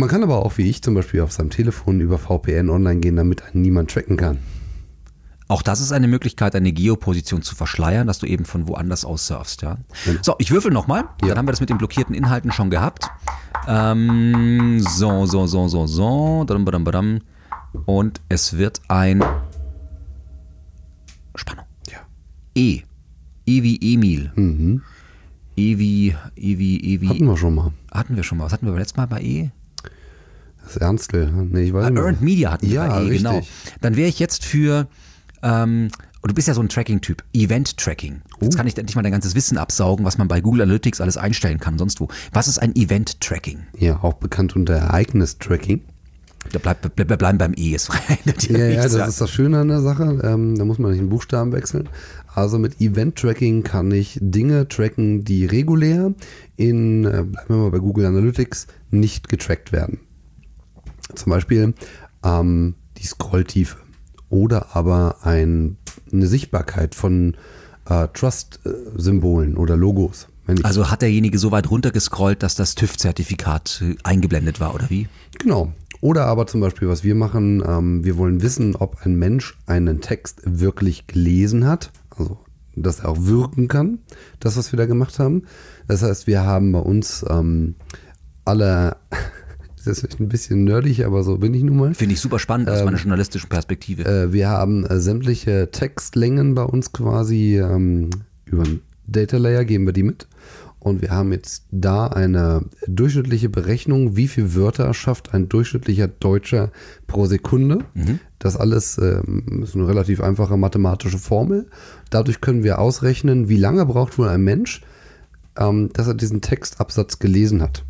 Man 0.00 0.08
kann 0.08 0.22
aber 0.22 0.46
auch, 0.46 0.56
wie 0.56 0.62
ich 0.62 0.80
zum 0.80 0.94
Beispiel, 0.94 1.20
auf 1.20 1.30
seinem 1.30 1.50
Telefon 1.50 2.00
über 2.00 2.16
VPN 2.16 2.70
online 2.70 3.00
gehen, 3.00 3.16
damit 3.16 3.42
einen 3.42 3.60
niemand 3.60 3.90
tracken 3.90 4.16
kann. 4.16 4.38
Auch 5.46 5.60
das 5.60 5.82
ist 5.82 5.92
eine 5.92 6.08
Möglichkeit, 6.08 6.54
deine 6.54 6.72
Geoposition 6.72 7.42
zu 7.42 7.54
verschleiern, 7.54 8.06
dass 8.06 8.18
du 8.18 8.24
eben 8.24 8.46
von 8.46 8.66
woanders 8.66 9.04
aus 9.04 9.26
surfst. 9.26 9.60
Ja? 9.60 9.76
So, 10.22 10.36
ich 10.38 10.52
würfel 10.52 10.72
nochmal. 10.72 11.04
Ja. 11.20 11.28
Dann 11.28 11.36
haben 11.36 11.46
wir 11.46 11.52
das 11.52 11.60
mit 11.60 11.68
den 11.68 11.76
blockierten 11.76 12.14
Inhalten 12.14 12.50
schon 12.50 12.70
gehabt. 12.70 13.10
Ähm, 13.68 14.80
so, 14.80 15.26
so, 15.26 15.46
so, 15.46 15.68
so, 15.68 15.86
so. 15.86 16.46
Und 17.84 18.20
es 18.30 18.56
wird 18.56 18.80
ein 18.88 19.22
Spannung. 21.34 21.66
Ja. 21.90 21.98
E. 22.54 22.80
E 23.44 23.62
wie 23.62 23.94
Emil. 23.94 24.32
Mhm. 24.34 24.80
E 25.56 25.76
wie, 25.76 26.16
E 26.36 26.58
wie, 26.58 26.80
E 26.80 27.00
wie. 27.02 27.08
Hatten 27.10 27.26
wir 27.26 27.36
schon 27.36 27.54
mal. 27.54 27.72
Hatten 27.92 28.16
wir 28.16 28.22
schon 28.22 28.38
mal. 28.38 28.44
Was 28.44 28.54
hatten 28.54 28.64
wir 28.64 28.72
beim 28.72 28.78
letzten 28.78 28.98
Mal 28.98 29.06
bei 29.06 29.20
E? 29.20 29.50
Das 30.64 30.76
Ernstl. 30.76 31.30
Nee, 31.50 31.62
ich 31.64 31.72
weiß 31.72 31.86
Ah, 31.86 31.90
nicht. 31.90 32.00
Earned 32.02 32.22
Media 32.22 32.52
hatten 32.52 32.66
wir 32.66 32.74
Ja, 32.74 32.88
bei 32.88 33.04
E, 33.04 33.16
genau. 33.16 33.38
richtig. 33.38 33.52
Dann 33.80 33.96
wäre 33.96 34.08
ich 34.08 34.18
jetzt 34.18 34.44
für, 34.44 34.86
ähm, 35.42 35.88
und 36.22 36.30
du 36.30 36.34
bist 36.34 36.48
ja 36.48 36.54
so 36.54 36.60
ein 36.60 36.68
Tracking-Typ, 36.68 37.24
Event-Tracking. 37.32 38.20
Oh. 38.40 38.44
Jetzt 38.44 38.56
kann 38.56 38.66
ich 38.66 38.76
endlich 38.76 38.94
mal 38.94 39.02
dein 39.02 39.12
ganzes 39.12 39.34
Wissen 39.34 39.58
absaugen, 39.58 40.04
was 40.04 40.18
man 40.18 40.28
bei 40.28 40.40
Google 40.40 40.62
Analytics 40.62 41.00
alles 41.00 41.16
einstellen 41.16 41.58
kann, 41.58 41.78
sonst 41.78 42.00
wo. 42.00 42.08
Was 42.32 42.46
ist 42.46 42.58
ein 42.58 42.76
Event-Tracking? 42.76 43.58
Ja, 43.78 43.98
auch 44.02 44.14
bekannt 44.14 44.54
unter 44.54 44.74
Ereignis-Tracking. 44.74 45.80
Da 46.52 46.58
bleib, 46.58 46.80
bleib, 46.94 47.08
wir 47.10 47.16
bleiben 47.16 47.36
beim 47.38 47.52
E, 47.56 47.76
verändert 47.78 48.48
Ja, 48.48 48.58
ja, 48.68 48.82
das 48.88 48.94
ist 49.08 49.20
das 49.20 49.30
Schöne 49.30 49.58
an 49.58 49.68
der 49.68 49.80
Sache. 49.82 50.20
Ähm, 50.22 50.56
da 50.56 50.64
muss 50.64 50.78
man 50.78 50.90
nicht 50.92 51.00
den 51.00 51.08
Buchstaben 51.10 51.52
wechseln. 51.52 51.88
Also 52.34 52.58
mit 52.58 52.80
Event-Tracking 52.80 53.62
kann 53.62 53.90
ich 53.90 54.18
Dinge 54.22 54.68
tracken, 54.68 55.24
die 55.24 55.44
regulär 55.46 56.14
in, 56.56 57.04
äh, 57.04 57.24
bleiben 57.24 57.34
wir 57.48 57.56
mal 57.56 57.70
bei 57.70 57.78
Google 57.78 58.06
Analytics, 58.06 58.68
nicht 58.90 59.28
getrackt 59.28 59.72
werden. 59.72 60.00
Zum 61.14 61.30
Beispiel 61.30 61.74
ähm, 62.24 62.74
die 62.98 63.06
Scrolltiefe 63.06 63.76
oder 64.28 64.74
aber 64.74 65.16
ein, 65.22 65.76
eine 66.12 66.26
Sichtbarkeit 66.26 66.94
von 66.94 67.36
äh, 67.88 68.08
Trust-Symbolen 68.12 69.56
oder 69.56 69.76
Logos. 69.76 70.28
Also 70.62 70.90
hat 70.90 71.02
derjenige 71.02 71.38
so 71.38 71.52
weit 71.52 71.70
runtergescrollt, 71.70 72.42
dass 72.42 72.54
das 72.54 72.74
TÜV-Zertifikat 72.74 73.82
äh, 73.84 73.96
eingeblendet 74.02 74.60
war, 74.60 74.74
oder 74.74 74.90
wie? 74.90 75.08
Genau. 75.38 75.72
Oder 76.00 76.26
aber 76.26 76.46
zum 76.46 76.60
Beispiel, 76.60 76.88
was 76.88 77.04
wir 77.04 77.14
machen, 77.14 77.62
ähm, 77.66 78.04
wir 78.04 78.16
wollen 78.16 78.42
wissen, 78.42 78.74
ob 78.74 79.04
ein 79.04 79.16
Mensch 79.16 79.58
einen 79.66 80.00
Text 80.00 80.40
wirklich 80.44 81.06
gelesen 81.06 81.66
hat, 81.66 81.90
also 82.16 82.38
dass 82.74 83.00
er 83.00 83.10
auch 83.10 83.18
wirken 83.20 83.68
kann, 83.68 83.98
das, 84.38 84.56
was 84.56 84.72
wir 84.72 84.78
da 84.78 84.86
gemacht 84.86 85.18
haben. 85.18 85.42
Das 85.88 86.02
heißt, 86.02 86.26
wir 86.26 86.42
haben 86.42 86.72
bei 86.72 86.78
uns 86.78 87.24
ähm, 87.28 87.74
alle, 88.44 88.96
das 89.84 89.96
ist 89.96 90.00
vielleicht 90.00 90.20
ein 90.20 90.28
bisschen 90.28 90.64
nerdig, 90.64 91.06
aber 91.06 91.22
so 91.22 91.38
bin 91.38 91.54
ich 91.54 91.62
nun 91.62 91.76
mal. 91.76 91.94
Finde 91.94 92.14
ich 92.14 92.20
super 92.20 92.38
spannend 92.38 92.68
aus 92.68 92.80
Ähm, 92.80 92.84
meiner 92.86 92.98
journalistischen 92.98 93.48
Perspektive. 93.48 94.04
Äh, 94.04 94.32
wir 94.32 94.48
haben 94.48 94.84
äh, 94.84 95.00
sämtliche 95.00 95.70
Textlängen 95.70 96.54
bei 96.54 96.62
uns 96.62 96.92
quasi 96.92 97.58
ähm, 97.58 98.10
über 98.44 98.64
einen 98.64 98.80
Data 99.06 99.38
Layer 99.38 99.64
geben 99.64 99.86
wir 99.86 99.92
die 99.92 100.02
mit. 100.02 100.28
Und 100.78 101.02
wir 101.02 101.10
haben 101.10 101.32
jetzt 101.32 101.64
da 101.70 102.06
eine 102.06 102.64
durchschnittliche 102.86 103.50
Berechnung, 103.50 104.16
wie 104.16 104.28
viele 104.28 104.54
Wörter 104.54 104.94
schafft 104.94 105.34
ein 105.34 105.48
durchschnittlicher 105.48 106.08
Deutscher 106.08 106.72
pro 107.06 107.26
Sekunde. 107.26 107.84
Das 108.38 108.56
alles 108.56 108.96
ähm, 108.96 109.62
ist 109.62 109.74
eine 109.74 109.86
relativ 109.86 110.22
einfache 110.22 110.56
mathematische 110.56 111.18
Formel. 111.18 111.68
Dadurch 112.08 112.40
können 112.40 112.64
wir 112.64 112.78
ausrechnen, 112.78 113.50
wie 113.50 113.58
lange 113.58 113.84
braucht 113.84 114.16
wohl 114.16 114.28
ein 114.28 114.42
Mensch, 114.42 114.80
ähm, 115.58 115.90
dass 115.92 116.06
er 116.06 116.14
diesen 116.14 116.40
Textabsatz 116.40 117.18
gelesen 117.18 117.60
hat. 117.60 117.84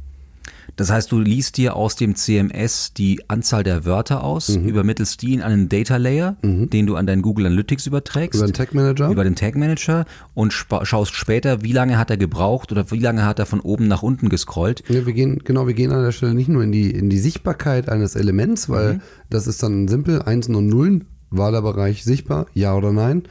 Das 0.77 0.91
heißt, 0.91 1.11
du 1.13 1.19
liest 1.21 1.57
dir 1.57 1.77
aus 1.77 1.97
dem 1.97 2.15
CMS 2.15 2.95
die 2.95 3.21
Anzahl 3.29 3.63
der 3.63 3.85
Wörter 3.85 4.25
aus, 4.25 4.49
Mhm. 4.51 4.67
übermittelst 4.69 5.21
die 5.23 5.35
in 5.35 5.43
einen 5.43 5.69
Data 5.69 5.97
Layer, 5.97 6.37
den 6.43 6.87
du 6.87 6.97
an 6.97 7.07
deinen 7.07 7.23
Google 7.23 7.47
Analytics 7.47 7.87
überträgst. 7.87 8.39
Über 8.39 8.47
den 8.47 8.55
Tag 8.55 8.75
Manager. 8.75 9.11
über 9.11 9.25
den 9.25 9.37
Tag 9.37 9.57
Manager 9.57 10.07
und 10.35 10.53
spa- 10.53 10.85
schaust 10.87 11.15
später, 11.15 11.63
wie 11.63 11.73
lange 11.73 11.99
hat 11.99 12.11
er 12.11 12.17
gebraucht 12.17 12.73
oder 12.73 12.91
wie 12.91 12.99
lange 12.99 13.25
hat 13.25 13.39
er 13.39 13.47
von 13.47 13.61
oben 13.61 13.89
nach 13.89 14.03
unten 14.03 14.29
gescrollt. 14.29 14.83
Ja, 14.89 15.05
wir 15.07 15.13
gehen, 15.13 15.41
genau, 15.45 15.67
wir 15.67 15.75
gehen 15.75 15.93
an 15.93 16.03
der 16.03 16.13
Stelle 16.13 16.35
nicht 16.35 16.49
nur 16.49 16.63
in 16.63 16.73
die, 16.73 16.91
in 16.91 17.11
die 17.11 17.19
Sichtbarkeit 17.19 17.89
eines 17.89 18.15
Elements, 18.17 18.69
weil 18.69 19.01
das 19.29 19.47
ist 19.47 19.63
dann 19.63 19.89
simpel, 19.89 20.23
Einsen 20.23 20.55
und 20.55 20.67
Nullen, 20.67 21.05
war 21.31 21.53
der 21.53 21.63
Bereich 21.63 22.03
sichtbar, 22.05 22.47
ja 22.55 22.75
oder 22.75 22.93
nein. 22.93 23.23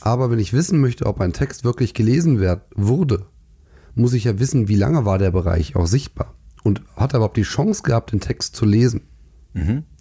Aber 0.00 0.30
wenn 0.30 0.38
ich 0.38 0.52
wissen 0.52 0.80
möchte, 0.80 1.06
ob 1.06 1.20
ein 1.20 1.32
Text 1.32 1.64
wirklich 1.64 1.94
gelesen 1.94 2.38
werd, 2.38 2.62
wurde, 2.74 3.26
muss 3.94 4.12
ich 4.12 4.24
ja 4.24 4.38
wissen, 4.38 4.68
wie 4.68 4.76
lange 4.76 5.04
war 5.06 5.16
der 5.18 5.30
Bereich 5.30 5.74
auch 5.74 5.86
sichtbar. 5.86 6.34
Und 6.66 6.82
hat 6.96 7.14
er 7.14 7.18
überhaupt 7.18 7.36
die 7.36 7.42
Chance 7.42 7.82
gehabt, 7.84 8.12
den 8.12 8.20
Text 8.20 8.56
zu 8.56 8.64
lesen? 8.64 9.02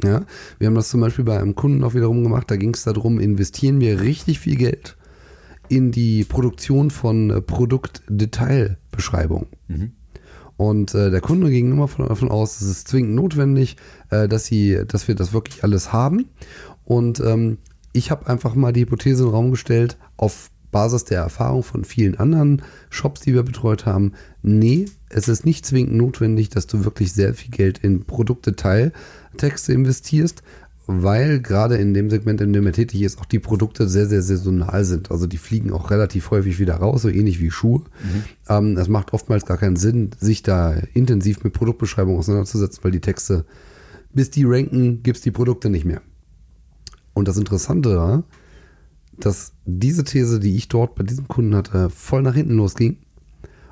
Ja, 0.04 0.26
wir 0.58 0.68
haben 0.68 0.76
das 0.76 0.90
zum 0.90 1.00
Beispiel 1.00 1.24
bei 1.24 1.40
einem 1.40 1.56
Kunden 1.56 1.84
auch 1.84 1.94
wiederum 1.94 2.24
gemacht, 2.24 2.50
da 2.52 2.58
ging 2.58 2.74
es 2.74 2.84
darum, 2.84 3.20
investieren 3.20 3.80
wir 3.80 4.02
richtig 4.02 4.40
viel 4.40 4.58
Geld 4.58 4.98
in 5.70 5.92
die 5.92 6.26
Produktion 6.26 6.92
von 6.92 7.30
äh, 7.30 7.42
Produktdetailbeschreibungen. 7.42 9.48
Und 10.58 10.94
äh, 10.94 11.10
der 11.10 11.22
Kunde 11.22 11.50
ging 11.50 11.72
immer 11.72 11.88
von- 11.88 12.08
davon 12.08 12.30
aus, 12.32 12.62
es 12.62 12.68
ist 12.68 12.88
zwingend 12.88 13.16
notwendig, 13.16 13.78
äh, 14.10 14.28
dass, 14.28 14.46
sie, 14.46 14.80
dass 14.88 15.08
wir 15.08 15.16
das 15.16 15.34
wirklich 15.34 15.64
alles 15.64 15.94
haben. 15.94 16.26
Und 16.84 17.20
ähm, 17.20 17.58
ich 17.94 18.12
habe 18.12 18.28
einfach 18.28 18.56
mal 18.56 18.74
die 18.74 18.82
Hypothese 18.82 19.24
in 19.24 19.30
den 19.30 19.36
Raum 19.36 19.52
gestellt, 19.52 19.98
auf 20.18 20.52
Basis 20.72 21.06
der 21.06 21.22
Erfahrung 21.22 21.64
von 21.64 21.86
vielen 21.86 22.18
anderen 22.18 22.62
Shops, 22.90 23.22
die 23.22 23.34
wir 23.34 23.44
betreut 23.44 23.86
haben, 23.86 24.12
nee, 24.42 24.86
es 25.16 25.30
ist 25.30 25.46
nicht 25.46 25.66
zwingend 25.66 25.94
notwendig, 25.94 26.50
dass 26.50 26.68
du 26.68 26.84
wirklich 26.84 27.14
sehr 27.14 27.34
viel 27.34 27.50
Geld 27.50 27.78
in 27.78 28.04
Produktdetailtexte 28.04 29.72
investierst, 29.72 30.44
weil 30.88 31.40
gerade 31.40 31.78
in 31.78 31.94
dem 31.94 32.10
Segment, 32.10 32.42
in 32.42 32.52
dem 32.52 32.66
er 32.66 32.74
tätig 32.74 33.02
ist, 33.02 33.18
auch 33.18 33.26
die 33.26 33.40
Produkte 33.40 33.88
sehr, 33.88 34.08
sehr 34.08 34.22
saisonal 34.22 34.84
sind. 34.84 35.12
Also 35.12 35.26
die 35.26 35.38
fliegen 35.38 35.72
auch 35.72 35.90
relativ 35.90 36.32
häufig 36.32 36.60
wieder 36.60 36.76
raus, 36.76 37.04
so 37.04 37.08
ähnlich 37.08 37.40
wie 37.40 37.50
Schuhe. 37.50 37.84
Ähm, 38.50 38.76
es 38.76 38.90
macht 38.90 39.14
oftmals 39.14 39.46
gar 39.46 39.58
keinen 39.58 39.78
Sinn, 39.78 40.12
sich 40.20 40.44
da 40.44 40.74
intensiv 40.94 41.46
mit 41.46 41.54
Produktbeschreibungen 41.54 42.20
auseinanderzusetzen, 42.20 42.84
weil 42.84 42.92
die 42.92 43.00
Texte, 43.00 43.46
bis 44.14 44.32
die 44.32 44.44
ranken, 44.44 45.02
gibt 45.02 45.16
es 45.16 45.24
die 45.24 45.32
Produkte 45.32 45.70
nicht 45.70 45.86
mehr. 45.86 46.02
Und 47.14 47.30
das 47.30 47.38
Interessante 47.38 47.96
war, 47.96 48.26
dass 49.18 49.54
diese 49.64 50.04
These, 50.04 50.42
die 50.42 50.58
ich 50.58 50.68
dort 50.68 50.96
bei 50.96 51.04
diesem 51.04 51.30
Kunden 51.30 51.56
hatte, 51.56 51.90
voll 51.90 52.22
nach 52.22 52.36
hinten 52.36 52.58
losging, 52.58 52.98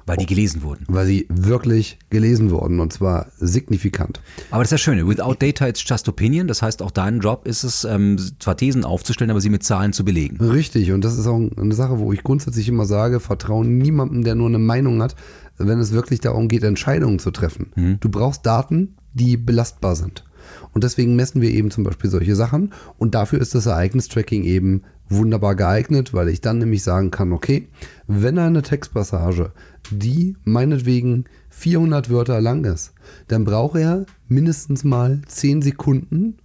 Weil 0.05 0.17
die 0.17 0.25
gelesen 0.25 0.63
wurden. 0.63 0.85
weil 0.89 1.05
sie 1.05 1.27
wirklich 1.29 1.97
gelesen 2.09 2.51
wurden 2.51 2.79
und 2.79 2.91
zwar 2.91 3.27
signifikant. 3.37 4.19
Aber 4.51 4.61
das 4.63 4.67
ist 4.67 4.73
das 4.73 4.81
Schöne. 4.81 5.07
Without 5.07 5.35
data, 5.39 5.67
it's 5.67 5.83
just 5.87 6.09
opinion. 6.09 6.47
Das 6.47 6.61
heißt, 6.61 6.81
auch 6.81 6.91
dein 6.91 7.19
Job 7.19 7.47
ist 7.47 7.63
es, 7.63 7.83
ähm, 7.85 8.17
zwar 8.39 8.57
Thesen 8.57 8.83
aufzustellen, 8.83 9.31
aber 9.31 9.39
sie 9.41 9.49
mit 9.49 9.63
Zahlen 9.63 9.93
zu 9.93 10.03
belegen. 10.03 10.37
Richtig, 10.43 10.91
und 10.91 11.03
das 11.05 11.17
ist 11.17 11.27
auch 11.27 11.39
eine 11.57 11.73
Sache, 11.73 11.99
wo 11.99 12.11
ich 12.11 12.23
grundsätzlich 12.23 12.67
immer 12.67 12.85
sage, 12.85 13.19
vertrauen 13.19 13.77
niemandem, 13.77 14.23
der 14.23 14.35
nur 14.35 14.47
eine 14.47 14.59
Meinung 14.59 15.01
hat, 15.01 15.15
wenn 15.57 15.79
es 15.79 15.91
wirklich 15.93 16.19
darum 16.19 16.47
geht, 16.47 16.63
Entscheidungen 16.63 17.19
zu 17.19 17.31
treffen. 17.31 17.97
Du 17.99 18.09
brauchst 18.09 18.45
Daten, 18.45 18.95
die 19.13 19.37
belastbar 19.37 19.95
sind. 19.95 20.23
Und 20.73 20.83
deswegen 20.83 21.15
messen 21.15 21.41
wir 21.41 21.51
eben 21.51 21.71
zum 21.71 21.83
Beispiel 21.83 22.09
solche 22.09 22.35
Sachen. 22.35 22.73
Und 22.97 23.15
dafür 23.15 23.39
ist 23.39 23.55
das 23.55 23.65
Ereignistracking 23.65 24.43
eben 24.43 24.83
wunderbar 25.09 25.55
geeignet, 25.55 26.13
weil 26.13 26.29
ich 26.29 26.41
dann 26.41 26.59
nämlich 26.59 26.83
sagen 26.83 27.11
kann, 27.11 27.31
okay, 27.31 27.67
wenn 28.07 28.39
eine 28.39 28.61
Textpassage, 28.61 29.51
die 29.91 30.35
meinetwegen 30.43 31.25
400 31.49 32.09
Wörter 32.09 32.41
lang 32.41 32.65
ist, 32.65 32.93
dann 33.27 33.43
braucht 33.43 33.77
er 33.77 34.05
mindestens 34.27 34.83
mal 34.83 35.21
10 35.27 35.61
Sekunden, 35.61 36.37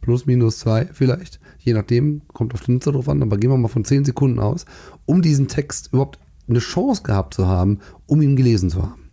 plus 0.00 0.26
minus 0.26 0.58
zwei 0.58 0.88
vielleicht, 0.92 1.40
je 1.58 1.74
nachdem, 1.74 2.22
kommt 2.28 2.54
auf 2.54 2.62
den 2.62 2.74
Nutzer 2.74 2.92
drauf 2.92 3.08
an, 3.08 3.22
aber 3.22 3.38
gehen 3.38 3.50
wir 3.50 3.56
mal 3.56 3.68
von 3.68 3.84
10 3.84 4.04
Sekunden 4.04 4.38
aus, 4.38 4.64
um 5.04 5.22
diesen 5.22 5.48
Text 5.48 5.88
überhaupt 5.92 6.18
eine 6.48 6.60
Chance 6.60 7.02
gehabt 7.02 7.34
zu 7.34 7.46
haben, 7.46 7.80
um 8.06 8.22
ihn 8.22 8.36
gelesen 8.36 8.70
zu 8.70 8.82
haben. 8.82 9.05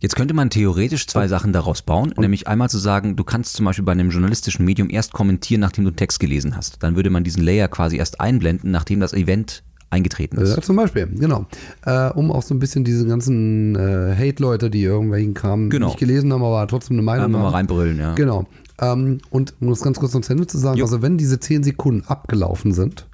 Jetzt 0.00 0.16
könnte 0.16 0.32
man 0.32 0.48
theoretisch 0.48 1.06
zwei 1.06 1.28
Sachen 1.28 1.52
daraus 1.52 1.82
bauen, 1.82 2.14
nämlich 2.18 2.48
einmal 2.48 2.70
zu 2.70 2.78
sagen, 2.78 3.16
du 3.16 3.24
kannst 3.24 3.52
zum 3.54 3.66
Beispiel 3.66 3.84
bei 3.84 3.92
einem 3.92 4.08
journalistischen 4.10 4.64
Medium 4.64 4.88
erst 4.88 5.12
kommentieren, 5.12 5.60
nachdem 5.60 5.84
du 5.84 5.90
einen 5.90 5.96
Text 5.96 6.20
gelesen 6.20 6.56
hast. 6.56 6.82
Dann 6.82 6.96
würde 6.96 7.10
man 7.10 7.22
diesen 7.22 7.42
Layer 7.42 7.68
quasi 7.68 7.98
erst 7.98 8.18
einblenden, 8.20 8.70
nachdem 8.70 9.00
das 9.00 9.12
Event 9.12 9.62
eingetreten 9.90 10.38
ist. 10.38 10.54
Ja, 10.56 10.62
zum 10.62 10.76
Beispiel, 10.76 11.06
genau. 11.06 11.46
Äh, 11.84 12.10
um 12.12 12.30
auch 12.32 12.42
so 12.42 12.54
ein 12.54 12.60
bisschen 12.60 12.84
diese 12.84 13.06
ganzen 13.06 13.74
äh, 13.76 14.14
Hate-Leute, 14.16 14.70
die 14.70 14.82
irgendwelchen 14.82 15.34
Kram 15.34 15.68
Genau. 15.68 15.88
nicht 15.88 15.98
gelesen 15.98 16.32
haben, 16.32 16.44
aber 16.44 16.66
trotzdem 16.66 16.94
eine 16.96 17.02
Meinung 17.02 17.26
Einmal 17.26 17.40
mal 17.42 17.46
haben. 17.48 17.54
reinbrüllen, 17.56 17.98
ja. 17.98 18.14
Genau. 18.14 18.46
Ähm, 18.80 19.18
und 19.28 19.52
um 19.60 19.68
das 19.68 19.82
ganz 19.82 19.98
kurz 19.98 20.14
noch 20.14 20.22
zu 20.22 20.32
Ende 20.32 20.46
zu 20.46 20.56
sagen, 20.56 20.78
Jo. 20.78 20.84
also 20.86 21.02
wenn 21.02 21.18
diese 21.18 21.40
10 21.40 21.62
Sekunden 21.64 22.06
abgelaufen 22.06 22.72
sind 22.72 23.06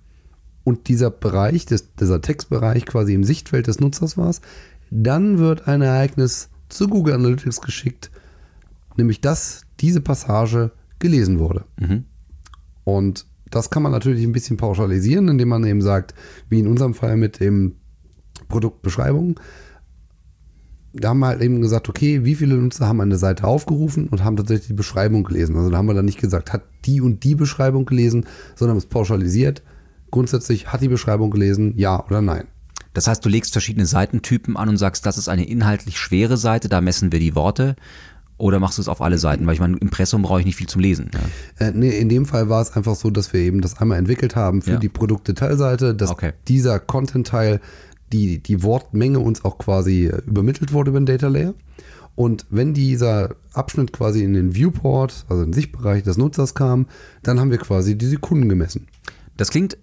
und 0.62 0.86
dieser 0.88 1.10
Bereich, 1.10 1.66
des, 1.66 1.94
dieser 1.94 2.20
Textbereich 2.20 2.86
quasi 2.86 3.14
im 3.14 3.24
Sichtfeld 3.24 3.66
des 3.66 3.80
Nutzers 3.80 4.16
war, 4.16 4.32
dann 4.90 5.38
wird 5.38 5.66
ein 5.66 5.82
Ereignis 5.82 6.50
zu 6.68 6.88
Google 6.88 7.14
Analytics 7.14 7.60
geschickt, 7.60 8.10
nämlich 8.96 9.20
dass 9.20 9.62
diese 9.80 10.00
Passage 10.00 10.72
gelesen 10.98 11.38
wurde. 11.38 11.64
Und 12.84 13.26
das 13.50 13.70
kann 13.70 13.82
man 13.82 13.92
natürlich 13.92 14.24
ein 14.24 14.32
bisschen 14.32 14.56
pauschalisieren, 14.56 15.28
indem 15.28 15.48
man 15.48 15.64
eben 15.64 15.82
sagt, 15.82 16.14
wie 16.48 16.58
in 16.60 16.66
unserem 16.66 16.94
Fall 16.94 17.16
mit 17.16 17.40
dem 17.40 17.76
Produktbeschreibung, 18.48 19.38
da 20.92 21.10
haben 21.10 21.18
wir 21.18 21.26
halt 21.26 21.42
eben 21.42 21.60
gesagt, 21.60 21.88
okay, 21.88 22.24
wie 22.24 22.34
viele 22.34 22.56
Nutzer 22.56 22.86
haben 22.88 23.00
eine 23.00 23.18
Seite 23.18 23.44
aufgerufen 23.44 24.08
und 24.08 24.24
haben 24.24 24.36
tatsächlich 24.36 24.68
die 24.68 24.74
Beschreibung 24.74 25.24
gelesen. 25.24 25.56
Also 25.56 25.68
da 25.70 25.76
haben 25.76 25.86
wir 25.86 25.94
dann 25.94 26.06
nicht 26.06 26.20
gesagt, 26.20 26.52
hat 26.52 26.62
die 26.86 27.00
und 27.00 27.22
die 27.22 27.34
Beschreibung 27.34 27.84
gelesen, 27.84 28.24
sondern 28.54 28.78
es 28.78 28.86
pauschalisiert. 28.86 29.62
grundsätzlich 30.10 30.72
hat 30.72 30.80
die 30.80 30.88
Beschreibung 30.88 31.30
gelesen, 31.30 31.74
ja 31.76 32.02
oder 32.04 32.22
nein. 32.22 32.46
Das 32.96 33.06
heißt, 33.08 33.22
du 33.22 33.28
legst 33.28 33.52
verschiedene 33.52 33.84
Seitentypen 33.84 34.56
an 34.56 34.70
und 34.70 34.78
sagst, 34.78 35.04
das 35.04 35.18
ist 35.18 35.28
eine 35.28 35.46
inhaltlich 35.46 35.98
schwere 35.98 36.38
Seite, 36.38 36.70
da 36.70 36.80
messen 36.80 37.12
wir 37.12 37.20
die 37.20 37.34
Worte. 37.34 37.76
Oder 38.38 38.58
machst 38.58 38.78
du 38.78 38.82
es 38.82 38.88
auf 38.88 39.02
alle 39.02 39.18
Seiten? 39.18 39.46
Weil 39.46 39.52
ich 39.52 39.60
meine, 39.60 39.76
Impressum 39.76 40.22
brauche 40.22 40.40
ich 40.40 40.46
nicht 40.46 40.56
viel 40.56 40.66
zum 40.66 40.80
Lesen. 40.80 41.10
Ja. 41.60 41.66
Äh, 41.66 41.72
nee, 41.74 41.90
in 41.90 42.08
dem 42.08 42.24
Fall 42.24 42.48
war 42.48 42.62
es 42.62 42.72
einfach 42.74 42.94
so, 42.94 43.10
dass 43.10 43.34
wir 43.34 43.40
eben 43.40 43.60
das 43.60 43.78
einmal 43.82 43.98
entwickelt 43.98 44.34
haben 44.34 44.62
für 44.62 44.72
Ja. 44.72 44.76
die 44.78 44.88
Produktdetailseite, 44.88 45.94
dass 45.94 46.10
Okay. 46.10 46.32
dieser 46.48 46.78
Content-Teil, 46.80 47.60
die, 48.14 48.38
die 48.42 48.62
Wortmenge 48.62 49.18
uns 49.18 49.44
auch 49.44 49.58
quasi 49.58 50.06
äh, 50.06 50.22
übermittelt 50.26 50.72
wurde 50.72 50.88
über 50.90 51.00
den 51.00 51.06
Data 51.06 51.28
Layer. 51.28 51.52
Und 52.14 52.46
wenn 52.48 52.72
dieser 52.72 53.34
Abschnitt 53.52 53.92
quasi 53.92 54.24
in 54.24 54.32
den 54.32 54.54
Viewport, 54.54 55.26
also 55.28 55.42
in 55.42 55.48
den 55.50 55.52
Sichtbereich 55.54 56.02
des 56.02 56.16
Nutzers 56.16 56.54
kam, 56.54 56.86
dann 57.22 57.38
haben 57.40 57.50
wir 57.50 57.58
quasi 57.58 57.98
die 57.98 58.06
Sekunden 58.06 58.48
gemessen. 58.48 58.86
Das 59.36 59.50
klingt 59.50 59.76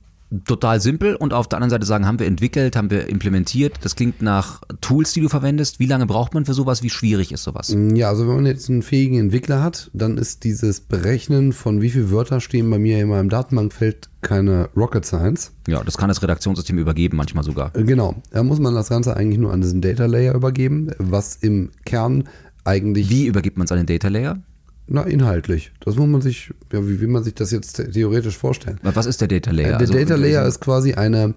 total 0.45 0.81
simpel 0.81 1.15
und 1.15 1.33
auf 1.33 1.47
der 1.47 1.57
anderen 1.57 1.69
Seite 1.69 1.85
sagen, 1.85 2.05
haben 2.05 2.19
wir 2.19 2.27
entwickelt, 2.27 2.75
haben 2.75 2.89
wir 2.89 3.07
implementiert. 3.09 3.79
Das 3.81 3.95
klingt 3.95 4.21
nach 4.21 4.61
Tools, 4.81 5.13
die 5.13 5.21
du 5.21 5.29
verwendest. 5.29 5.79
Wie 5.79 5.85
lange 5.85 6.05
braucht 6.05 6.33
man 6.33 6.45
für 6.45 6.53
sowas? 6.53 6.83
Wie 6.83 6.89
schwierig 6.89 7.31
ist 7.31 7.43
sowas? 7.43 7.75
Ja, 7.93 8.09
also 8.09 8.27
wenn 8.27 8.35
man 8.35 8.45
jetzt 8.45 8.69
einen 8.69 8.81
fähigen 8.81 9.19
Entwickler 9.19 9.61
hat, 9.61 9.89
dann 9.93 10.17
ist 10.17 10.43
dieses 10.43 10.81
Berechnen 10.81 11.53
von 11.53 11.81
wie 11.81 11.89
viele 11.89 12.11
Wörter 12.11 12.39
stehen 12.39 12.69
bei 12.69 12.79
mir 12.79 12.99
in 12.99 13.09
meinem 13.09 13.29
Datenbankfeld 13.29 14.09
keine 14.21 14.69
Rocket 14.75 15.05
Science. 15.05 15.51
Ja, 15.67 15.83
das 15.83 15.97
kann 15.97 16.07
das 16.07 16.23
Redaktionssystem 16.23 16.77
übergeben, 16.77 17.17
manchmal 17.17 17.43
sogar. 17.43 17.75
Äh, 17.75 17.83
Genau, 17.83 18.15
da 18.31 18.41
muss 18.43 18.59
man 18.59 18.73
das 18.73 18.89
Ganze 18.89 19.15
eigentlich 19.15 19.39
nur 19.39 19.51
an 19.53 19.61
diesen 19.61 19.81
Data 19.81 20.05
Layer 20.05 20.33
übergeben, 20.33 20.91
was 20.97 21.35
im 21.35 21.71
Kern 21.85 22.23
eigentlich, 22.63 23.09
Wie 23.09 23.25
übergibt 23.25 23.57
man 23.57 23.65
es 23.65 23.71
an 23.71 23.77
den 23.77 23.85
Data 23.85 24.07
Layer? 24.07 24.39
Na 24.87 25.03
inhaltlich, 25.03 25.71
das 25.79 25.95
muss 25.95 26.07
man 26.07 26.21
sich, 26.21 26.51
ja, 26.71 26.85
wie 26.87 26.99
will 26.99 27.07
man 27.07 27.23
sich 27.23 27.33
das 27.35 27.51
jetzt 27.51 27.77
the- 27.77 27.85
theoretisch 27.89 28.37
vorstellen? 28.37 28.79
Was 28.83 29.05
ist 29.05 29.21
der 29.21 29.27
Data 29.27 29.51
Layer? 29.51 29.67
Äh, 29.67 29.71
Der 29.71 29.79
Also, 29.79 29.93
Data 29.93 30.15
Layer 30.15 30.45
ist 30.45 30.59
quasi 30.59 30.93
eine 30.93 31.33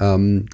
ähm, 0.00 0.46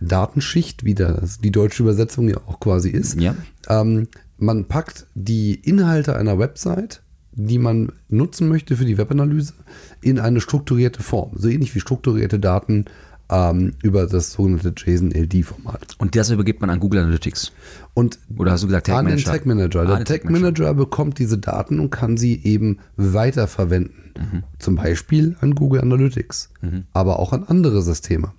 Datenschicht, 0.00 0.84
wie 0.84 0.94
das 0.94 1.38
die 1.38 1.50
deutsche 1.50 1.82
Übersetzung 1.82 2.28
ja 2.28 2.36
auch 2.46 2.60
quasi 2.60 2.90
ist. 2.90 3.20
Ja. 3.20 3.34
Ähm, 3.68 4.08
man 4.38 4.66
packt 4.66 5.06
die 5.14 5.54
Inhalte 5.54 6.16
einer 6.16 6.38
Website, 6.38 7.02
die 7.32 7.58
man 7.58 7.92
nutzen 8.08 8.48
möchte 8.48 8.76
für 8.76 8.84
die 8.84 8.98
Webanalyse, 8.98 9.54
in 10.02 10.18
eine 10.18 10.40
strukturierte 10.40 11.02
Form. 11.02 11.32
So 11.36 11.48
ähnlich 11.48 11.74
wie 11.74 11.80
strukturierte 11.80 12.38
Daten 12.38 12.86
ähm, 13.30 13.74
über 13.82 14.06
das 14.06 14.32
sogenannte 14.32 14.72
JSON-LD-Format. 14.76 15.96
Und 15.98 16.14
das 16.16 16.30
übergibt 16.30 16.60
man 16.60 16.70
an 16.70 16.80
Google 16.80 17.00
Analytics. 17.00 17.52
Und 17.94 18.18
Oder 18.36 18.52
hast 18.52 18.62
du 18.62 18.66
gesagt 18.68 18.86
Tag 18.86 18.96
an 18.98 19.06
den 19.06 19.14
Manager? 19.14 19.30
Tag 19.32 19.46
Manager. 19.46 19.80
Ah, 19.80 19.86
Der 19.86 19.96
Tag 19.98 20.06
Tag 20.06 20.24
Manager. 20.24 20.44
Manager 20.64 20.74
bekommt 20.74 21.18
diese 21.18 21.38
Daten 21.38 21.80
und 21.80 21.90
kann 21.90 22.16
sie 22.16 22.40
eben 22.44 22.78
weiterverwenden. 22.96 24.12
Mhm. 24.16 24.42
Zum 24.58 24.76
Beispiel 24.76 25.36
an 25.40 25.54
Google 25.54 25.80
Analytics, 25.82 26.50
aber 26.92 27.18
auch 27.18 27.32
an 27.32 27.44
andere 27.44 27.82
Systeme. 27.82 28.32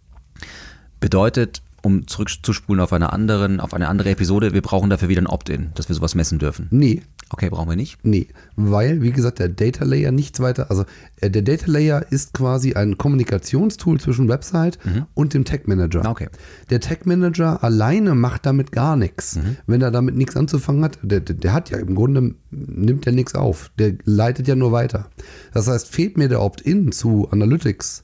Bedeutet, 0.99 1.61
um 1.83 2.07
zurückzuspulen 2.07 2.81
auf 2.81 2.91
eine 2.93 3.13
anderen, 3.13 3.59
auf 3.59 3.73
eine 3.73 3.87
andere 3.87 4.09
Episode, 4.09 4.53
wir 4.53 4.61
brauchen 4.61 4.89
dafür 4.89 5.09
wieder 5.09 5.21
ein 5.21 5.27
Opt-in, 5.27 5.71
dass 5.75 5.87
wir 5.89 5.95
sowas 5.95 6.15
messen 6.15 6.39
dürfen. 6.39 6.67
Nee, 6.71 7.03
Okay, 7.29 7.49
brauchen 7.49 7.69
wir 7.69 7.75
nicht. 7.75 7.99
Nee, 8.03 8.27
weil, 8.55 9.01
wie 9.01 9.11
gesagt, 9.11 9.39
der 9.39 9.49
Data 9.49 9.83
Layer 9.83 10.11
nichts 10.11 10.39
weiter, 10.39 10.69
also 10.69 10.85
äh, 11.19 11.29
der 11.29 11.41
Data 11.41 11.69
Layer 11.69 12.05
ist 12.09 12.33
quasi 12.33 12.73
ein 12.73 12.97
Kommunikationstool 12.97 13.99
zwischen 13.99 14.29
Website 14.29 14.79
und 15.13 15.33
dem 15.33 15.43
Tag 15.43 15.67
Manager. 15.67 16.05
Ah, 16.05 16.11
okay. 16.11 16.29
Der 16.69 16.79
Tag 16.79 17.05
Manager 17.05 17.63
alleine 17.63 18.15
macht 18.15 18.45
damit 18.45 18.71
gar 18.71 18.95
nichts. 18.95 19.39
Wenn 19.65 19.81
er 19.81 19.91
damit 19.91 20.15
nichts 20.15 20.37
anzufangen 20.37 20.83
hat, 20.83 20.99
der, 21.01 21.19
der, 21.19 21.53
hat 21.53 21.69
ja 21.69 21.77
im 21.77 21.95
Grunde, 21.95 22.35
nimmt 22.51 23.05
er 23.05 23.13
nichts 23.13 23.35
auf. 23.35 23.71
Der 23.77 23.93
leitet 24.05 24.47
ja 24.47 24.55
nur 24.55 24.71
weiter. 24.71 25.09
Das 25.53 25.67
heißt, 25.67 25.89
fehlt 25.89 26.17
mir 26.17 26.29
der 26.29 26.41
Opt-in 26.41 26.91
zu 26.91 27.27
Analytics, 27.31 28.03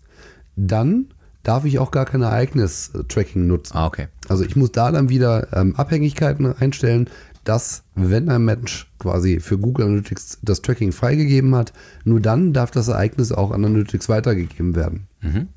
dann 0.55 1.07
darf 1.43 1.65
ich 1.65 1.79
auch 1.79 1.91
gar 1.91 2.05
kein 2.05 2.21
Ereignis-Tracking 2.21 3.45
nutzen. 3.45 3.75
Ah, 3.75 3.85
okay. 3.85 4.07
Also 4.29 4.43
ich 4.43 4.55
muss 4.55 4.71
da 4.71 4.91
dann 4.91 5.09
wieder 5.09 5.47
ähm, 5.53 5.75
Abhängigkeiten 5.75 6.55
einstellen, 6.57 7.09
dass 7.43 7.83
wenn 7.95 8.29
ein 8.29 8.45
Mensch 8.45 8.91
quasi 8.99 9.39
für 9.39 9.57
Google 9.57 9.85
Analytics 9.85 10.39
das 10.41 10.61
Tracking 10.61 10.91
freigegeben 10.91 11.55
hat, 11.55 11.73
nur 12.05 12.19
dann 12.19 12.53
darf 12.53 12.71
das 12.71 12.87
Ereignis 12.87 13.31
auch 13.31 13.51
an 13.51 13.65
Analytics 13.65 14.09
weitergegeben 14.09 14.75
werden. 14.75 15.07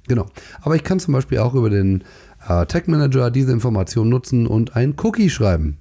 Genau. 0.09 0.27
Aber 0.61 0.77
ich 0.77 0.85
kann 0.85 1.01
zum 1.01 1.15
Beispiel 1.15 1.39
auch 1.39 1.55
über 1.55 1.71
den 1.71 2.03
äh, 2.49 2.67
Tag 2.67 2.89
Manager 2.89 3.31
diese 3.31 3.53
Information 3.53 4.09
nutzen 4.09 4.47
und 4.47 4.77
ein 4.77 4.95
Cookie 5.03 5.31
schreiben. 5.31 5.79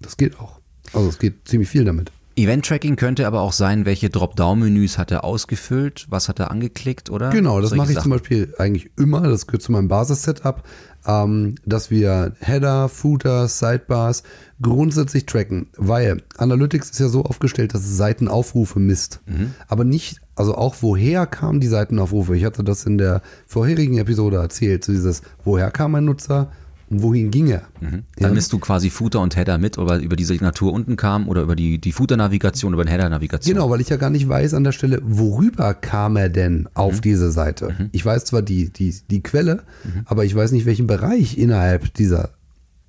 Das 0.00 0.16
geht 0.16 0.38
auch. 0.38 0.60
Also 0.92 1.08
es 1.08 1.18
geht 1.18 1.46
ziemlich 1.48 1.68
viel 1.68 1.84
damit. 1.84 2.12
Event-Tracking 2.38 2.96
könnte 2.96 3.26
aber 3.26 3.40
auch 3.40 3.52
sein, 3.52 3.84
welche 3.84 4.10
Dropdown-Menüs 4.10 4.96
hat 4.96 5.10
er 5.10 5.24
ausgefüllt, 5.24 6.06
was 6.08 6.28
hat 6.28 6.38
er 6.38 6.50
angeklickt, 6.50 7.10
oder? 7.10 7.30
Genau, 7.30 7.60
das 7.60 7.70
Solche 7.70 7.82
mache 7.82 7.92
ich 7.92 7.98
zum 7.98 8.10
Sachen. 8.10 8.10
Beispiel 8.12 8.54
eigentlich 8.58 8.90
immer. 8.96 9.22
Das 9.22 9.46
gehört 9.46 9.62
zu 9.62 9.72
meinem 9.72 9.88
Basis-Setup, 9.88 10.62
ähm, 11.06 11.56
dass 11.66 11.90
wir 11.90 12.32
Header, 12.40 12.88
Footer, 12.88 13.48
Sidebars 13.48 14.22
grundsätzlich 14.62 15.26
tracken, 15.26 15.68
weil 15.76 16.22
Analytics 16.36 16.90
ist 16.90 17.00
ja 17.00 17.08
so 17.08 17.24
aufgestellt, 17.24 17.74
dass 17.74 17.82
es 17.82 17.96
Seitenaufrufe 17.96 18.78
misst. 18.78 19.20
Aber 19.68 19.84
nicht, 19.84 20.20
also 20.34 20.54
auch 20.54 20.76
woher 20.80 21.26
kamen 21.26 21.60
die 21.60 21.68
Seitenaufrufe. 21.68 22.36
Ich 22.36 22.44
hatte 22.44 22.64
das 22.64 22.84
in 22.84 22.98
der 22.98 23.22
vorherigen 23.46 23.98
Episode 23.98 24.36
erzählt, 24.38 24.84
so 24.84 24.92
dieses, 24.92 25.22
woher 25.44 25.70
kam 25.70 25.94
ein 25.94 26.04
Nutzer 26.04 26.50
und 26.90 27.02
wohin 27.02 27.30
ging 27.30 27.48
er. 27.48 27.62
Dann 27.80 28.04
Ja. 28.18 28.28
misst 28.30 28.52
du 28.52 28.58
quasi 28.58 28.90
Footer 28.90 29.20
und 29.20 29.36
Header 29.36 29.58
mit, 29.58 29.78
oder 29.78 29.98
über 29.98 30.16
die 30.16 30.24
Signatur 30.24 30.72
unten 30.72 30.96
kam 30.96 31.28
oder 31.28 31.42
über 31.42 31.54
die, 31.56 31.78
die 31.78 31.92
Footer-Navigation, 31.92 32.72
über 32.72 32.84
den 32.84 32.88
Header-Navigation. 32.90 33.54
Genau, 33.54 33.70
weil 33.70 33.80
ich 33.80 33.88
ja 33.88 33.96
gar 33.96 34.10
nicht 34.10 34.28
weiß 34.28 34.54
an 34.54 34.64
der 34.64 34.72
Stelle, 34.72 35.00
worüber 35.04 35.74
kam 35.74 36.16
er 36.16 36.28
denn 36.28 36.68
auf 36.74 37.00
diese 37.00 37.30
Seite. 37.30 37.88
Ich 37.92 38.04
weiß 38.04 38.24
zwar 38.24 38.42
die, 38.42 38.72
die, 38.72 38.94
die 39.10 39.22
Quelle, 39.22 39.64
aber 40.06 40.24
ich 40.24 40.34
weiß 40.34 40.52
nicht, 40.52 40.66
welchen 40.66 40.86
Bereich 40.86 41.36
innerhalb 41.38 41.92
dieser, 41.94 42.30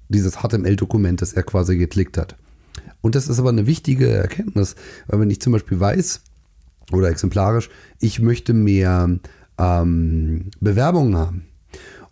dieses 0.08 0.38
HTML-Dokumentes 0.38 1.34
er 1.34 1.44
quasi 1.44 1.78
geklickt 1.78 2.18
hat. 2.18 2.36
Und 3.02 3.16
das 3.16 3.28
ist 3.28 3.40
aber 3.40 3.50
eine 3.50 3.66
wichtige 3.68 4.10
Erkenntnis, 4.10 4.76
weil 5.08 5.20
wenn 5.22 5.30
ich 5.30 5.40
zum 5.42 5.54
Beispiel 5.54 5.80
weiß, 5.80 6.22
oder 6.92 7.10
exemplarisch, 7.10 7.70
ich 8.00 8.20
möchte 8.20 8.54
mehr 8.54 9.10
ähm, 9.58 10.46
Bewerbungen 10.60 11.16
haben. 11.18 11.44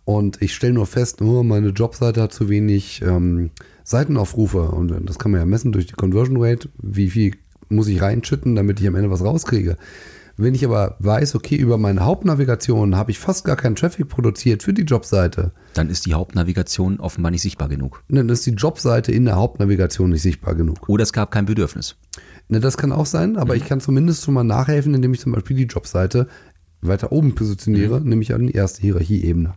Und 0.08 0.40
ich 0.40 0.54
stelle 0.54 0.72
nur 0.72 0.86
fest, 0.86 1.20
oh, 1.20 1.42
meine 1.42 1.68
Jobseite 1.68 2.22
hat 2.22 2.32
zu 2.32 2.48
wenig 2.48 3.02
ähm, 3.02 3.50
Seitenaufrufe. 3.84 4.62
Und 4.62 4.90
das 5.04 5.18
kann 5.18 5.32
man 5.32 5.40
ja 5.40 5.44
messen 5.44 5.70
durch 5.70 5.84
die 5.84 5.92
Conversion 5.92 6.42
Rate. 6.42 6.70
Wie 6.80 7.10
viel 7.10 7.34
muss 7.68 7.88
ich 7.88 8.00
reinschütten, 8.00 8.56
damit 8.56 8.80
ich 8.80 8.86
am 8.88 8.94
Ende 8.94 9.10
was 9.10 9.22
rauskriege? 9.22 9.76
Wenn 10.38 10.54
ich 10.54 10.64
aber 10.64 10.96
weiß, 11.00 11.34
okay, 11.34 11.56
über 11.56 11.76
meine 11.76 12.06
Hauptnavigation 12.06 12.96
habe 12.96 13.10
ich 13.10 13.18
fast 13.18 13.44
gar 13.44 13.56
keinen 13.56 13.76
Traffic 13.76 14.08
produziert 14.08 14.62
für 14.62 14.72
die 14.72 14.84
Jobseite, 14.84 15.52
Dann 15.74 15.90
ist 15.90 16.06
die 16.06 16.14
Hauptnavigation 16.14 17.00
offenbar 17.00 17.30
nicht 17.30 17.42
sichtbar 17.42 17.68
genug. 17.68 18.02
dann 18.08 18.30
ist 18.30 18.46
die 18.46 18.52
Jobseite 18.52 19.12
in 19.12 19.26
der 19.26 19.36
Hauptnavigation 19.36 20.08
nicht 20.08 20.22
sichtbar 20.22 20.54
genug. 20.54 20.88
Oder 20.88 21.02
es 21.02 21.12
gab 21.12 21.30
kein 21.32 21.44
Bedürfnis. 21.44 21.96
Ne, 22.48 22.60
das 22.60 22.78
kann 22.78 22.92
auch 22.92 23.04
sein, 23.04 23.36
aber 23.36 23.56
ich 23.56 23.66
kann 23.66 23.82
zumindest 23.82 24.24
schon 24.24 24.32
mal 24.32 24.42
nachhelfen, 24.42 24.94
indem 24.94 25.12
ich 25.12 25.20
zum 25.20 25.32
Beispiel 25.32 25.58
die 25.58 25.64
Jobseite 25.64 26.28
weiter 26.80 27.12
oben 27.12 27.34
positioniere, 27.34 28.00
nämlich 28.00 28.32
an 28.32 28.46
die 28.46 28.54
erste 28.54 28.80
Hierarchieebene. 28.80 29.52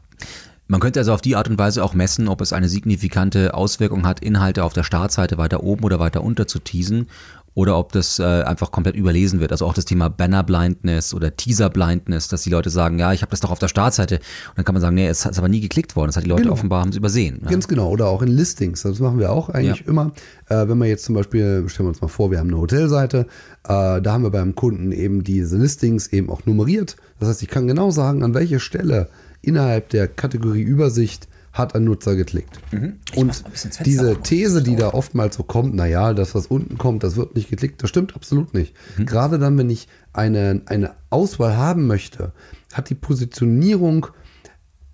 Man 0.67 0.79
könnte 0.79 0.99
also 1.01 1.13
auf 1.13 1.21
die 1.21 1.35
Art 1.35 1.49
und 1.49 1.57
Weise 1.59 1.83
auch 1.83 1.93
messen, 1.93 2.29
ob 2.29 2.39
es 2.39 2.53
eine 2.53 2.69
signifikante 2.69 3.53
Auswirkung 3.53 4.05
hat, 4.07 4.21
Inhalte 4.21 4.63
auf 4.63 4.71
der 4.71 4.83
Startseite 4.83 5.37
weiter 5.37 5.63
oben 5.63 5.83
oder 5.83 5.99
weiter 5.99 6.23
unter 6.23 6.47
zu 6.47 6.59
teasen 6.59 7.07
oder 7.53 7.77
ob 7.77 7.91
das 7.91 8.17
äh, 8.19 8.23
einfach 8.23 8.71
komplett 8.71 8.95
überlesen 8.95 9.41
wird. 9.41 9.51
Also 9.51 9.65
auch 9.65 9.73
das 9.73 9.83
Thema 9.83 10.09
Banner 10.09 10.41
Blindness 10.43 11.13
oder 11.13 11.35
Teaser 11.35 11.69
Blindness, 11.69 12.29
dass 12.29 12.43
die 12.43 12.49
Leute 12.49 12.69
sagen, 12.69 12.97
ja, 12.97 13.11
ich 13.11 13.21
habe 13.21 13.29
das 13.31 13.41
doch 13.41 13.51
auf 13.51 13.59
der 13.59 13.67
Startseite. 13.67 14.15
Und 14.19 14.57
dann 14.57 14.63
kann 14.63 14.73
man 14.73 14.81
sagen, 14.81 14.95
nee, 14.95 15.05
es 15.09 15.25
ist 15.25 15.37
aber 15.37 15.49
nie 15.49 15.59
geklickt 15.59 15.97
worden. 15.97 16.07
Das 16.07 16.15
hat 16.15 16.23
die 16.23 16.29
Leute 16.29 16.43
Genau. 16.43 16.53
offenbar 16.53 16.79
haben 16.79 16.91
es 16.91 16.95
übersehen. 16.95 17.41
Ja. 17.43 17.49
Ganz 17.49 17.67
genau. 17.67 17.89
Oder 17.89 18.07
auch 18.07 18.21
in 18.21 18.29
Listings. 18.29 18.83
Das 18.83 18.99
machen 19.01 19.19
wir 19.19 19.33
auch 19.33 19.49
eigentlich 19.49 19.81
Ja. 19.81 19.87
immer. 19.87 20.13
Äh, 20.47 20.69
wenn 20.69 20.77
wir 20.77 20.85
jetzt 20.87 21.03
zum 21.03 21.15
Beispiel, 21.15 21.65
stellen 21.67 21.87
wir 21.87 21.89
uns 21.89 21.99
mal 21.99 22.07
vor, 22.07 22.31
wir 22.31 22.39
haben 22.39 22.47
eine 22.47 22.57
Hotelseite, 22.59 23.27
äh, 23.65 24.01
da 24.01 24.13
haben 24.13 24.23
wir 24.23 24.31
beim 24.31 24.55
Kunden 24.55 24.93
eben 24.93 25.25
diese 25.25 25.57
Listings 25.57 26.07
eben 26.07 26.29
auch 26.29 26.45
nummeriert. 26.45 26.95
Das 27.19 27.27
heißt, 27.27 27.43
ich 27.43 27.49
kann 27.49 27.67
genau 27.67 27.91
sagen, 27.91 28.23
an 28.23 28.33
welche 28.33 28.61
Stelle 28.61 29.09
innerhalb 29.41 29.89
der 29.89 30.07
Kategorie 30.07 30.61
Übersicht 30.61 31.27
hat 31.53 31.75
ein 31.75 31.83
Nutzer 31.83 32.15
geklickt. 32.15 32.59
Mach 32.71 33.17
Und 33.17 33.43
diese. 33.85 34.17
These, 34.21 34.63
die 34.63 34.75
da 34.75 34.93
oftmals 34.93 35.35
so 35.35 35.43
kommt, 35.43 35.75
naja, 35.75 36.13
das, 36.13 36.33
was 36.33 36.47
unten 36.47 36.77
kommt, 36.77 37.03
das 37.03 37.17
wird 37.17 37.35
nicht 37.35 37.49
geklickt, 37.49 37.83
das 37.83 37.89
stimmt 37.89 38.15
absolut 38.15 38.53
nicht. 38.53 38.73
Mhm. 38.97 39.05
Gerade 39.05 39.37
dann, 39.37 39.57
wenn 39.57 39.69
ich 39.69 39.87
eine, 40.13 40.61
eine 40.65 40.91
Auswahl 41.09 41.57
haben 41.57 41.87
möchte, 41.87 42.31
hat 42.71 42.89
die 42.89 42.95
Positionierung, 42.95 44.07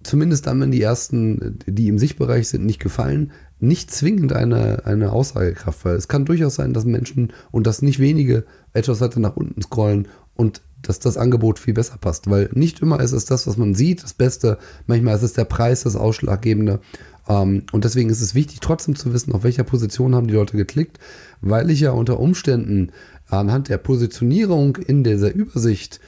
zumindest 0.03 0.47
dann, 0.47 0.59
wenn 0.59 0.71
die 0.71 0.81
ersten, 0.81 1.59
die 1.67 1.89
im 1.89 1.99
Sichtbereich 1.99 2.47
sind, 2.47 2.65
nicht 2.65 2.79
gefallen, 2.79 3.31
nicht 3.59 3.91
zwingend 3.91 4.33
eine, 4.33 4.85
eine 4.85 5.11
Aussagekraft, 5.11 5.85
weil 5.85 5.95
es 5.95 6.07
kann 6.07 6.25
durchaus 6.25 6.55
sein, 6.55 6.73
dass 6.73 6.85
Menschen 6.85 7.33
und 7.51 7.67
dass 7.67 7.81
nicht 7.81 7.99
wenige 7.99 8.45
etwas 8.73 9.01
weiter 9.01 9.19
nach 9.19 9.35
unten 9.35 9.61
scrollen 9.61 10.07
und 10.35 10.61
dass 10.87 10.99
das 10.99 11.17
Angebot 11.17 11.59
viel 11.59 11.73
besser 11.73 11.97
passt, 11.97 12.29
weil 12.29 12.49
nicht 12.53 12.81
immer 12.81 12.99
ist 12.99 13.11
es 13.11 13.25
das, 13.25 13.47
was 13.47 13.57
man 13.57 13.75
sieht, 13.75 14.03
das 14.03 14.13
Beste, 14.13 14.57
manchmal 14.85 15.15
ist 15.15 15.23
es 15.23 15.33
der 15.33 15.45
Preis 15.45 15.83
das 15.83 15.95
Ausschlaggebende 15.95 16.79
ähm, 17.27 17.63
und 17.71 17.83
deswegen 17.83 18.09
ist 18.09 18.21
es 18.21 18.35
wichtig, 18.35 18.59
trotzdem 18.61 18.95
zu 18.95 19.13
wissen, 19.13 19.33
auf 19.33 19.43
welcher 19.43 19.63
Position 19.63 20.15
haben 20.15 20.27
die 20.27 20.33
Leute 20.33 20.57
geklickt, 20.57 20.99
weil 21.41 21.69
ich 21.69 21.81
ja 21.81 21.91
unter 21.91 22.19
Umständen 22.19 22.91
anhand 23.27 23.69
der 23.69 23.77
Positionierung 23.77 24.77
in 24.77 25.03
dieser 25.03 25.33
Übersicht 25.33 25.99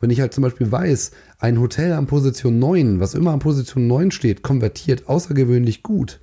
wenn 0.00 0.10
ich 0.10 0.20
halt 0.20 0.32
zum 0.32 0.42
Beispiel 0.42 0.70
weiß, 0.70 1.12
ein 1.38 1.60
Hotel 1.60 1.92
an 1.92 2.06
Position 2.06 2.58
9, 2.58 3.00
was 3.00 3.14
immer 3.14 3.32
an 3.32 3.40
Position 3.40 3.86
9 3.86 4.10
steht, 4.10 4.42
konvertiert 4.42 5.08
außergewöhnlich 5.08 5.82
gut. 5.82 6.20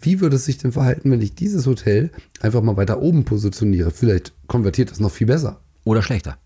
Wie 0.00 0.20
würde 0.20 0.36
es 0.36 0.44
sich 0.44 0.58
denn 0.58 0.72
verhalten, 0.72 1.10
wenn 1.10 1.22
ich 1.22 1.34
dieses 1.34 1.66
Hotel 1.66 2.10
einfach 2.40 2.62
mal 2.62 2.76
weiter 2.76 3.00
oben 3.00 3.24
positioniere? 3.24 3.90
Vielleicht 3.90 4.34
konvertiert 4.46 4.90
das 4.90 5.00
noch 5.00 5.10
viel 5.10 5.26
besser. 5.26 5.60
Oder 5.84 6.02
schlechter. 6.02 6.36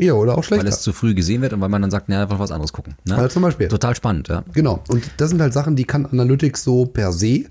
Ja, 0.00 0.14
oder 0.14 0.36
auch 0.36 0.44
schlechter. 0.44 0.64
Weil 0.64 0.72
es 0.72 0.80
zu 0.80 0.92
früh 0.92 1.14
gesehen 1.14 1.42
wird 1.42 1.52
und 1.52 1.60
weil 1.60 1.68
man 1.68 1.82
dann 1.82 1.90
sagt, 1.90 2.08
naja, 2.08 2.22
einfach 2.22 2.38
was 2.38 2.50
anderes 2.50 2.72
gucken. 2.72 2.94
Ne? 3.04 3.16
Also 3.16 3.28
zum 3.28 3.42
Beispiel. 3.42 3.68
Total 3.68 3.94
spannend, 3.94 4.28
ja. 4.28 4.44
Genau. 4.54 4.82
Und 4.88 5.10
das 5.18 5.30
sind 5.30 5.40
halt 5.42 5.52
Sachen, 5.52 5.76
die 5.76 5.84
kann 5.84 6.06
Analytics 6.06 6.64
so 6.64 6.86
per 6.86 7.12
se, 7.12 7.44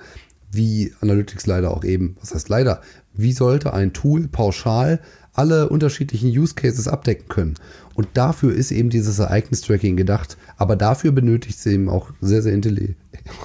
wie 0.52 0.94
Analytics 1.02 1.46
leider 1.46 1.72
auch 1.72 1.84
eben, 1.84 2.18
was 2.20 2.34
heißt 2.34 2.50
leider, 2.50 2.82
wie 3.14 3.34
sollte 3.34 3.74
ein 3.74 3.94
Tool 3.94 4.28
pauschal 4.28 5.00
alle 5.34 5.70
unterschiedlichen 5.70 6.30
Use 6.30 6.56
Cases 6.56 6.88
abdecken 6.88 7.28
können. 7.30 7.54
Und 7.94 8.08
dafür 8.16 8.54
ist 8.54 8.72
eben 8.72 8.90
dieses 8.90 9.20
Ereignis-Tracking 9.20 9.96
gedacht. 9.96 10.38
Aber 10.58 10.76
dafür 10.76 11.12
benötigt 11.12 11.60
es 11.60 11.66
eben 11.66 11.88
auch 11.88 12.12
sehr, 12.20 12.42
sehr, 12.42 12.54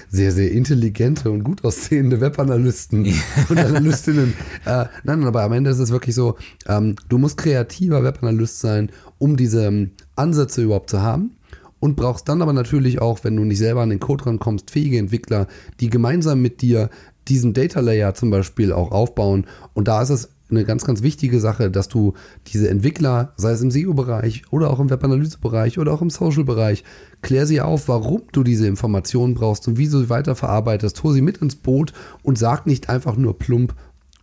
sehr, 0.08 0.32
sehr 0.32 0.52
intelligente 0.52 1.30
und 1.30 1.44
gut 1.44 1.64
aussehende 1.64 2.20
Webanalysten 2.20 3.12
und 3.48 3.58
Analystinnen. 3.58 4.34
Äh, 4.64 4.86
nein, 5.04 5.24
aber 5.24 5.42
am 5.42 5.52
Ende 5.52 5.70
ist 5.70 5.78
es 5.78 5.90
wirklich 5.90 6.14
so, 6.14 6.36
ähm, 6.66 6.96
du 7.08 7.18
musst 7.18 7.36
kreativer 7.36 8.02
Webanalyst 8.02 8.60
sein, 8.60 8.90
um 9.18 9.36
diese 9.36 9.66
ähm, 9.66 9.92
Ansätze 10.16 10.62
überhaupt 10.62 10.90
zu 10.90 11.02
haben 11.02 11.36
und 11.80 11.96
brauchst 11.96 12.28
dann 12.28 12.42
aber 12.42 12.52
natürlich 12.52 13.00
auch, 13.00 13.24
wenn 13.24 13.36
du 13.36 13.44
nicht 13.44 13.58
selber 13.58 13.82
an 13.82 13.90
den 13.90 14.00
Code 14.00 14.26
rankommst, 14.26 14.70
fähige 14.70 14.98
Entwickler, 14.98 15.46
die 15.80 15.90
gemeinsam 15.90 16.40
mit 16.40 16.60
dir 16.62 16.90
diesen 17.28 17.52
Data 17.52 17.80
Layer 17.80 18.14
zum 18.14 18.30
Beispiel 18.30 18.72
auch 18.72 18.90
aufbauen. 18.90 19.46
Und 19.74 19.88
da 19.88 20.02
ist 20.02 20.10
es 20.10 20.30
eine 20.50 20.64
ganz, 20.64 20.84
ganz 20.84 21.02
wichtige 21.02 21.40
Sache, 21.40 21.70
dass 21.70 21.88
du 21.88 22.14
diese 22.46 22.68
Entwickler, 22.68 23.32
sei 23.36 23.52
es 23.52 23.60
im 23.60 23.70
SEO-Bereich 23.70 24.44
oder 24.50 24.70
auch 24.70 24.80
im 24.80 24.90
Webanalyse-Bereich 24.90 25.78
oder 25.78 25.92
auch 25.92 26.02
im 26.02 26.10
Social-Bereich, 26.10 26.84
klär 27.22 27.46
sie 27.46 27.60
auf, 27.60 27.88
warum 27.88 28.22
du 28.32 28.42
diese 28.42 28.66
Informationen 28.66 29.34
brauchst 29.34 29.68
und 29.68 29.78
wie 29.78 29.88
du 29.88 29.98
sie 30.00 30.08
weiterverarbeitest. 30.08 31.02
Hol 31.02 31.14
sie 31.14 31.22
mit 31.22 31.38
ins 31.38 31.56
Boot 31.56 31.92
und 32.22 32.38
sag 32.38 32.66
nicht 32.66 32.88
einfach 32.88 33.16
nur 33.16 33.38
plump, 33.38 33.74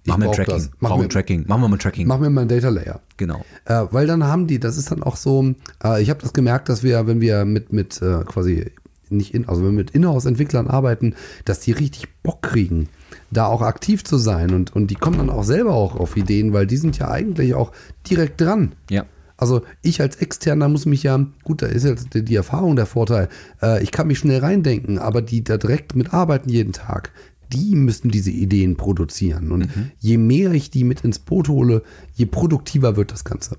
Mach 0.08 0.18
mir 0.18 0.32
Tracking. 0.32 0.54
Das. 0.54 0.70
Mach 0.80 0.98
mir, 0.98 1.10
Tracking. 1.10 1.46
Machen 1.48 1.62
wir 1.62 1.68
mal 1.68 1.78
Tracking. 1.78 2.08
Mach 2.08 2.20
mir 2.20 2.30
mal 2.30 2.42
ein 2.42 2.48
Data 2.48 2.70
Layer. 2.70 3.02
Genau. 3.18 3.44
Äh, 3.66 3.86
weil 3.90 4.06
dann 4.08 4.24
haben 4.24 4.48
die, 4.48 4.60
das 4.60 4.78
ist 4.78 4.92
dann 4.92 5.02
auch 5.02 5.16
so, 5.16 5.56
äh, 5.84 6.02
ich 6.02 6.10
habe 6.10 6.22
das 6.22 6.34
gemerkt, 6.34 6.70
dass 6.70 6.84
wir, 6.84 7.08
wenn 7.08 7.22
wir 7.22 7.44
mit, 7.46 7.74
mit 7.74 8.02
äh, 8.02 8.24
quasi 8.24 8.72
nicht 9.10 9.34
in, 9.34 9.48
also 9.48 9.62
wenn 9.62 9.72
wir 9.72 9.78
mit 9.78 9.92
Inhouse-Entwicklern 9.92 10.68
arbeiten, 10.68 11.16
dass 11.44 11.60
die 11.60 11.72
richtig 11.72 12.08
Bock 12.22 12.42
kriegen, 12.42 12.90
da 13.32 13.48
auch 13.48 13.62
aktiv 13.62 14.04
zu 14.04 14.18
sein 14.18 14.54
und, 14.54 14.76
und 14.76 14.88
die 14.88 14.96
kommen 14.96 15.18
dann 15.18 15.30
auch 15.30 15.44
selber 15.44 15.74
auch 15.74 15.96
auf 15.96 16.18
Ideen, 16.18 16.54
weil 16.54 16.68
die 16.68 16.78
sind 16.78 16.98
ja 16.98 17.10
eigentlich 17.10 17.54
auch 17.54 17.72
direkt 18.10 18.42
dran. 18.42 18.74
Ja. 18.90 19.06
Also 19.38 19.64
ich 19.82 20.02
als 20.02 20.16
Externer 20.18 20.70
muss 20.70 20.86
mich 20.86 21.04
ja, 21.04 21.26
gut, 21.44 21.62
da 21.62 21.66
ist 21.68 21.84
jetzt 21.84 22.14
die, 22.14 22.24
die 22.24 22.36
Erfahrung 22.36 22.76
der 22.76 22.86
Vorteil, 22.86 23.28
äh, 23.62 23.84
ich 23.84 23.92
kann 23.92 24.08
mich 24.08 24.20
schnell 24.20 24.40
reindenken, 24.40 24.98
aber 24.98 25.22
die 25.22 25.44
da 25.44 25.58
direkt 25.58 25.96
mitarbeiten 25.96 26.50
jeden 26.50 26.74
Tag, 26.74 27.12
die 27.52 27.76
müssen 27.76 28.10
diese 28.10 28.32
Ideen 28.32 28.76
produzieren. 28.78 29.52
Und 29.52 29.76
mhm. 29.76 29.92
je 30.00 30.18
mehr 30.18 30.52
ich 30.52 30.72
die 30.72 30.84
mit 30.84 31.02
ins 31.02 31.20
Boot 31.20 31.50
hole, 31.50 31.84
je 32.14 32.26
produktiver 32.26 32.96
wird 32.96 33.12
das 33.12 33.24
Ganze. 33.24 33.58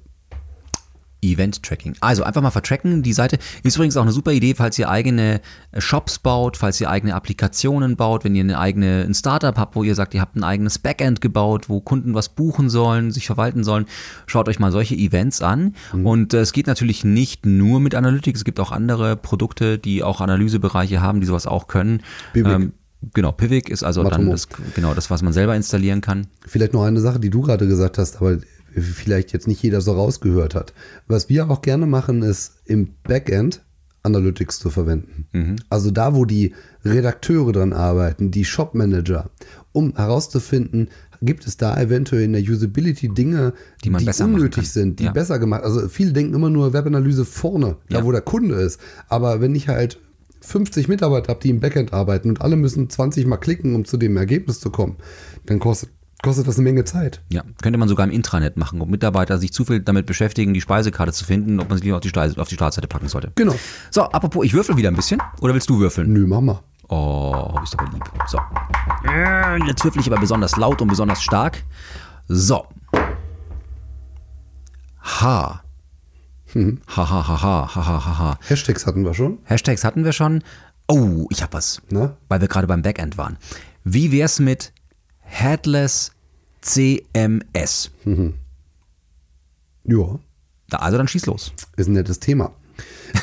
Event-Tracking. 1.23 1.97
Also 2.01 2.23
einfach 2.23 2.43
mal 2.43 2.51
vertracken. 2.51 3.03
Die 3.03 3.13
Seite 3.13 3.39
ist 3.63 3.77
übrigens 3.77 3.97
auch 3.97 4.03
eine 4.03 4.13
super 4.13 4.33
Idee, 4.33 4.55
falls 4.55 4.79
ihr 4.79 4.89
eigene 4.89 5.41
äh, 5.73 5.81
Shops 5.81 6.19
baut, 6.19 6.57
falls 6.57 6.81
ihr 6.81 6.91
eigene 6.91 7.15
Applikationen 7.15 7.97
baut, 7.97 8.25
wenn 8.25 8.35
ihr 8.35 8.45
eine 8.45 8.59
eigene, 8.59 9.05
ein 9.07 9.15
Startup 9.15 9.57
habt, 9.57 9.77
wo 9.77 9.83
ihr 9.83 9.95
sagt, 9.95 10.15
ihr 10.15 10.21
habt 10.21 10.37
ein 10.37 10.45
eigenes 10.45 10.79
Backend 10.79 11.21
gebaut, 11.21 11.69
wo 11.69 11.81
Kunden 11.81 12.15
was 12.15 12.29
buchen 12.29 12.69
sollen, 12.69 13.11
sich 13.11 13.27
verwalten 13.27 13.65
sollen. 13.65 13.87
Schaut 14.27 14.49
euch 14.49 14.59
mal 14.59 14.73
solche 14.73 14.95
Events 14.95 15.43
an. 15.43 15.75
Mhm. 15.93 16.07
Und 16.07 16.35
äh, 16.35 16.41
es 16.41 16.53
geht 16.53 16.67
natürlich 16.67 17.05
nicht 17.05 17.47
nur 17.47 17.81
mit 17.81 17.95
Analytics. 17.95 18.41
Es 18.41 18.45
gibt 18.45 18.61
auch 18.61 18.73
andere 18.73 19.17
Produkte, 19.17 19.79
die 19.79 20.03
auch 20.03 20.21
Analysebereiche 20.21 21.01
haben, 21.01 21.21
die 21.21 21.27
sowas 21.27 21.47
auch 21.47 21.67
können. 21.67 22.03
Ähm, 22.35 22.73
Genau, 23.15 23.31
Pivik 23.31 23.69
ist 23.69 23.83
also 23.85 24.03
Matomo. 24.03 24.23
dann 24.25 24.31
das, 24.31 24.49
genau 24.75 24.95
das, 24.95 25.11
was 25.11 25.23
man 25.23 25.33
selber 25.33 25.55
installieren 25.55 26.01
kann. 26.01 26.27
Vielleicht 26.47 26.73
noch 26.73 26.83
eine 26.83 27.01
Sache, 27.01 27.21
die 27.21 27.31
du 27.31 27.43
gerade 27.43 27.69
gesagt 27.69 27.99
hast, 27.99 28.17
aber 28.17 28.39
vielleicht 28.81 29.33
jetzt 29.33 29.49
nicht 29.49 29.63
jeder 29.63 29.81
so 29.81 29.93
rausgehört 29.93 30.55
hat. 30.55 30.73
Was 31.07 31.29
wir 31.29 31.51
auch 31.51 31.63
gerne 31.63 31.87
machen, 31.87 32.23
ist 32.23 32.61
im 32.65 32.95
Backend 33.03 33.63
Analytics 34.03 34.61
zu 34.61 34.71
verwenden. 34.71 35.27
Mhm. 35.33 35.57
Also 35.69 35.91
da, 35.91 36.15
wo 36.15 36.25
die 36.25 36.55
Redakteure 36.85 37.53
dran 37.53 37.73
arbeiten, 37.73 38.31
die 38.31 38.45
Shop-Manager, 38.45 39.31
um 39.73 39.95
herauszufinden, 39.97 40.89
gibt 41.23 41.47
es 41.47 41.57
da 41.57 41.79
eventuell 41.81 42.23
in 42.23 42.33
der 42.33 42.43
Usability 42.43 43.09
Dinge, 43.09 43.53
die, 43.85 43.91
die 43.91 44.23
unnötig 44.23 44.71
sind, 44.71 45.01
die 45.01 45.05
ja. 45.05 45.13
besser 45.13 45.39
gemacht. 45.39 45.65
Also 45.65 45.89
viele 45.89 46.13
denken 46.13 46.35
immer 46.35 46.51
nur 46.51 46.73
Webanalyse 46.73 47.25
vorne, 47.25 47.77
da 47.89 47.99
ja. 47.99 48.05
wo 48.05 48.13
der 48.13 48.21
Kunde 48.21 48.55
ist. 48.55 48.81
Aber 49.09 49.41
wenn 49.41 49.55
ich 49.55 49.69
halt 49.69 49.99
50 50.43 50.89
Mitarbeiter 50.89 51.29
habe, 51.29 51.41
die 51.41 51.51
im 51.51 51.61
Backend 51.61 51.93
arbeiten 51.93 52.29
und 52.29 52.43
alle 52.43 52.57
müssen 52.57 52.89
20 52.89 53.27
mal 53.27 53.39
klicken, 53.39 53.75
um 53.75 53.85
zu 53.85 53.97
dem 53.97 54.17
Ergebnis 54.17 54.61
zu 54.61 54.71
kommen, 54.71 54.97
dann 55.47 55.59
kostet 55.59 55.91
kostet 56.23 56.47
das 56.47 56.57
eine 56.57 56.65
Menge 56.65 56.85
Zeit. 56.85 57.21
Ja, 57.31 57.43
könnte 57.63 57.79
man 57.79 57.89
sogar 57.89 58.07
im 58.07 58.13
Intranet 58.13 58.57
machen, 58.57 58.81
ob 58.81 58.89
Mitarbeiter 58.89 59.39
sich 59.39 59.53
zu 59.53 59.65
viel 59.65 59.81
damit 59.81 60.07
beschäftigen, 60.07 60.55
die 60.55 60.61
Speisekarte 60.61 61.13
zu 61.13 61.25
finden, 61.25 61.61
ob 61.61 61.69
man 61.69 61.79
sie 61.79 61.93
auf 61.93 62.01
die, 62.01 62.13
auf 62.15 62.49
die 62.49 62.55
Startseite 62.55 62.89
packen 62.89 63.09
sollte. 63.09 63.33
Genau. 63.35 63.55
So, 63.91 64.03
apropos, 64.03 64.45
ich 64.45 64.53
würfel 64.55 64.77
wieder 64.77 64.91
ein 64.91 64.97
bisschen. 64.97 65.21
Oder 65.41 65.55
willst 65.55 65.69
du 65.71 65.79
würfeln? 65.79 66.13
Nö, 66.13 66.27
mach 66.27 66.41
mal. 66.41 66.61
Oh, 66.89 67.59
ist 67.63 67.79
aber 67.79 67.91
lieb. 67.93 68.05
So. 68.29 68.39
Jetzt 69.67 69.85
würfel 69.85 70.01
ich 70.01 70.07
aber 70.07 70.21
besonders 70.21 70.57
laut 70.57 70.81
und 70.81 70.89
besonders 70.89 71.23
stark. 71.23 71.63
So. 72.29 72.67
H. 75.01 75.63
Hm. 76.53 76.81
Ha, 76.97 77.11
ha, 77.11 77.29
ha, 77.29 77.43
ha, 77.43 77.75
ha, 77.75 78.07
ha, 78.07 78.19
ha. 78.19 78.39
Hashtags 78.49 78.87
hatten 78.87 79.05
wir 79.05 79.15
schon. 79.15 79.39
Hashtags 79.45 79.85
hatten 79.85 80.05
wir 80.05 80.13
schon. 80.13 80.43
Oh, 80.89 81.27
ich 81.31 81.43
hab 81.43 81.53
was. 81.53 81.83
Na? 81.91 82.17
Weil 82.29 82.41
wir 82.41 82.49
gerade 82.49 82.69
beim 82.69 82.83
Backend 82.83 83.19
waren. 83.19 83.37
Wie 83.83 84.13
wär's 84.13 84.39
mit 84.39 84.73
Headless 85.27 86.13
CMS. 86.63 87.91
Mhm. 88.05 88.35
Ja. 89.85 90.19
Also 90.73 90.99
dann 90.99 91.07
schieß 91.07 91.27
los. 91.27 91.53
Ist 91.77 91.89
ein 91.89 91.93
nettes 91.93 92.19
Thema. 92.19 92.53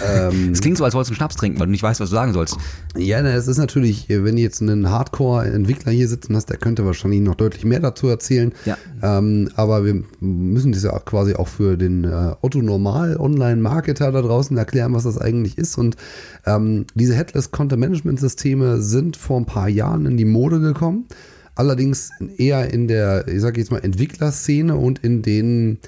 Ähm, 0.06 0.50
es 0.54 0.62
klingt 0.62 0.78
so, 0.78 0.86
als 0.86 0.94
wolltest 0.94 1.10
du 1.10 1.14
einen 1.14 1.18
Schnaps 1.18 1.36
trinken, 1.36 1.60
weil 1.60 1.68
du 1.68 1.72
nicht 1.72 1.84
weißt, 1.84 2.00
was 2.00 2.10
du 2.10 2.16
sagen 2.16 2.34
sollst. 2.34 2.58
Ja, 2.96 3.20
es 3.20 3.48
ist 3.48 3.58
natürlich, 3.58 4.08
wenn 4.08 4.36
du 4.38 4.42
jetzt 4.42 4.62
einen 4.62 4.90
Hardcore-Entwickler 4.90 5.92
hier 5.92 6.08
sitzen 6.08 6.36
hast, 6.36 6.50
der 6.50 6.58
könnte 6.58 6.86
wahrscheinlich 6.86 7.22
noch 7.22 7.36
deutlich 7.36 7.66
mehr 7.66 7.82
dazu 7.82 8.08
erzählen. 8.08 8.54
Ja. 8.66 8.78
Ähm, 9.02 9.50
aber 9.56 9.84
wir 9.86 10.04
müssen 10.22 10.72
das 10.72 10.84
ja 10.84 10.98
quasi 11.00 11.36
auch 11.36 11.50
für 11.50 11.78
den 11.78 12.06
äh, 12.06 12.34
Otto-Normal-Online-Marketer 12.42 14.12
da 14.12 14.22
draußen 14.22 14.58
erklären, 14.58 14.94
was 14.94 15.04
das 15.04 15.18
eigentlich 15.18 15.58
ist. 15.58 15.78
Und 15.78 15.98
ähm, 16.46 16.86
diese 16.96 17.14
Headless-Content-Management-Systeme 17.16 18.82
sind 18.82 19.18
vor 19.18 19.38
ein 19.38 19.46
paar 19.46 19.68
Jahren 19.68 20.06
in 20.06 20.18
die 20.18 20.26
Mode 20.26 20.62
gekommen 20.62 21.08
allerdings 21.56 22.12
eher 22.38 22.74
in 22.74 22.88
der, 22.88 23.28
ich 23.28 23.42
sage 23.42 23.60
jetzt 23.60 23.72
mal, 23.72 23.80
Entwicklerszene 23.80 24.76
und 24.76 25.00
in 25.00 25.22
den 25.22 25.80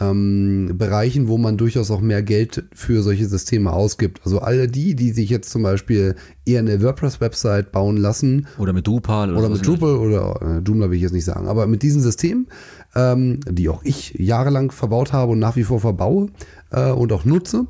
ähm, 0.00 0.72
Bereichen, 0.76 1.28
wo 1.28 1.38
man 1.38 1.56
durchaus 1.56 1.90
auch 1.90 2.00
mehr 2.00 2.22
Geld 2.22 2.64
für 2.74 3.02
solche 3.02 3.26
Systeme 3.26 3.72
ausgibt. 3.72 4.20
Also 4.24 4.40
alle 4.40 4.68
die, 4.68 4.94
die 4.94 5.12
sich 5.12 5.30
jetzt 5.30 5.50
zum 5.50 5.62
Beispiel 5.62 6.16
eher 6.44 6.60
eine 6.60 6.82
WordPress-Website 6.82 7.72
bauen 7.72 7.96
lassen. 7.96 8.46
Oder 8.58 8.72
mit 8.72 8.86
Drupal. 8.86 9.30
Oder, 9.30 9.38
oder 9.38 9.48
mit 9.50 9.66
Drupal 9.66 9.96
oder 9.96 10.40
äh, 10.42 10.58
Joomla 10.66 10.90
will 10.90 10.96
ich 10.96 11.02
jetzt 11.02 11.12
nicht 11.12 11.24
sagen. 11.24 11.46
Aber 11.46 11.66
mit 11.66 11.82
diesen 11.82 12.02
Systemen, 12.02 12.48
ähm, 12.94 13.40
die 13.48 13.68
auch 13.68 13.82
ich 13.84 14.14
jahrelang 14.18 14.70
verbaut 14.70 15.12
habe 15.12 15.32
und 15.32 15.38
nach 15.38 15.56
wie 15.56 15.64
vor 15.64 15.80
verbaue 15.80 16.28
äh, 16.70 16.90
und 16.90 17.12
auch 17.12 17.24
nutze, 17.24 17.66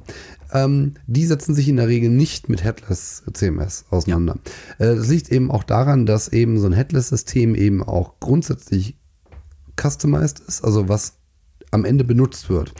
ähm, 0.54 0.94
die 1.06 1.26
setzen 1.26 1.54
sich 1.54 1.68
in 1.68 1.76
der 1.76 1.88
Regel 1.88 2.08
nicht 2.10 2.48
mit 2.48 2.64
Headless 2.64 3.24
CMS 3.32 3.84
auseinander. 3.90 4.38
Ja. 4.78 4.86
Äh, 4.86 4.96
das 4.96 5.08
liegt 5.08 5.30
eben 5.30 5.50
auch 5.50 5.64
daran, 5.64 6.06
dass 6.06 6.28
eben 6.28 6.58
so 6.58 6.66
ein 6.66 6.72
Headless-System 6.72 7.54
eben 7.54 7.82
auch 7.82 8.20
grundsätzlich 8.20 8.96
customized 9.78 10.40
ist, 10.40 10.64
also 10.64 10.88
was 10.88 11.18
am 11.72 11.84
Ende 11.84 12.04
benutzt 12.04 12.48
wird. 12.48 12.72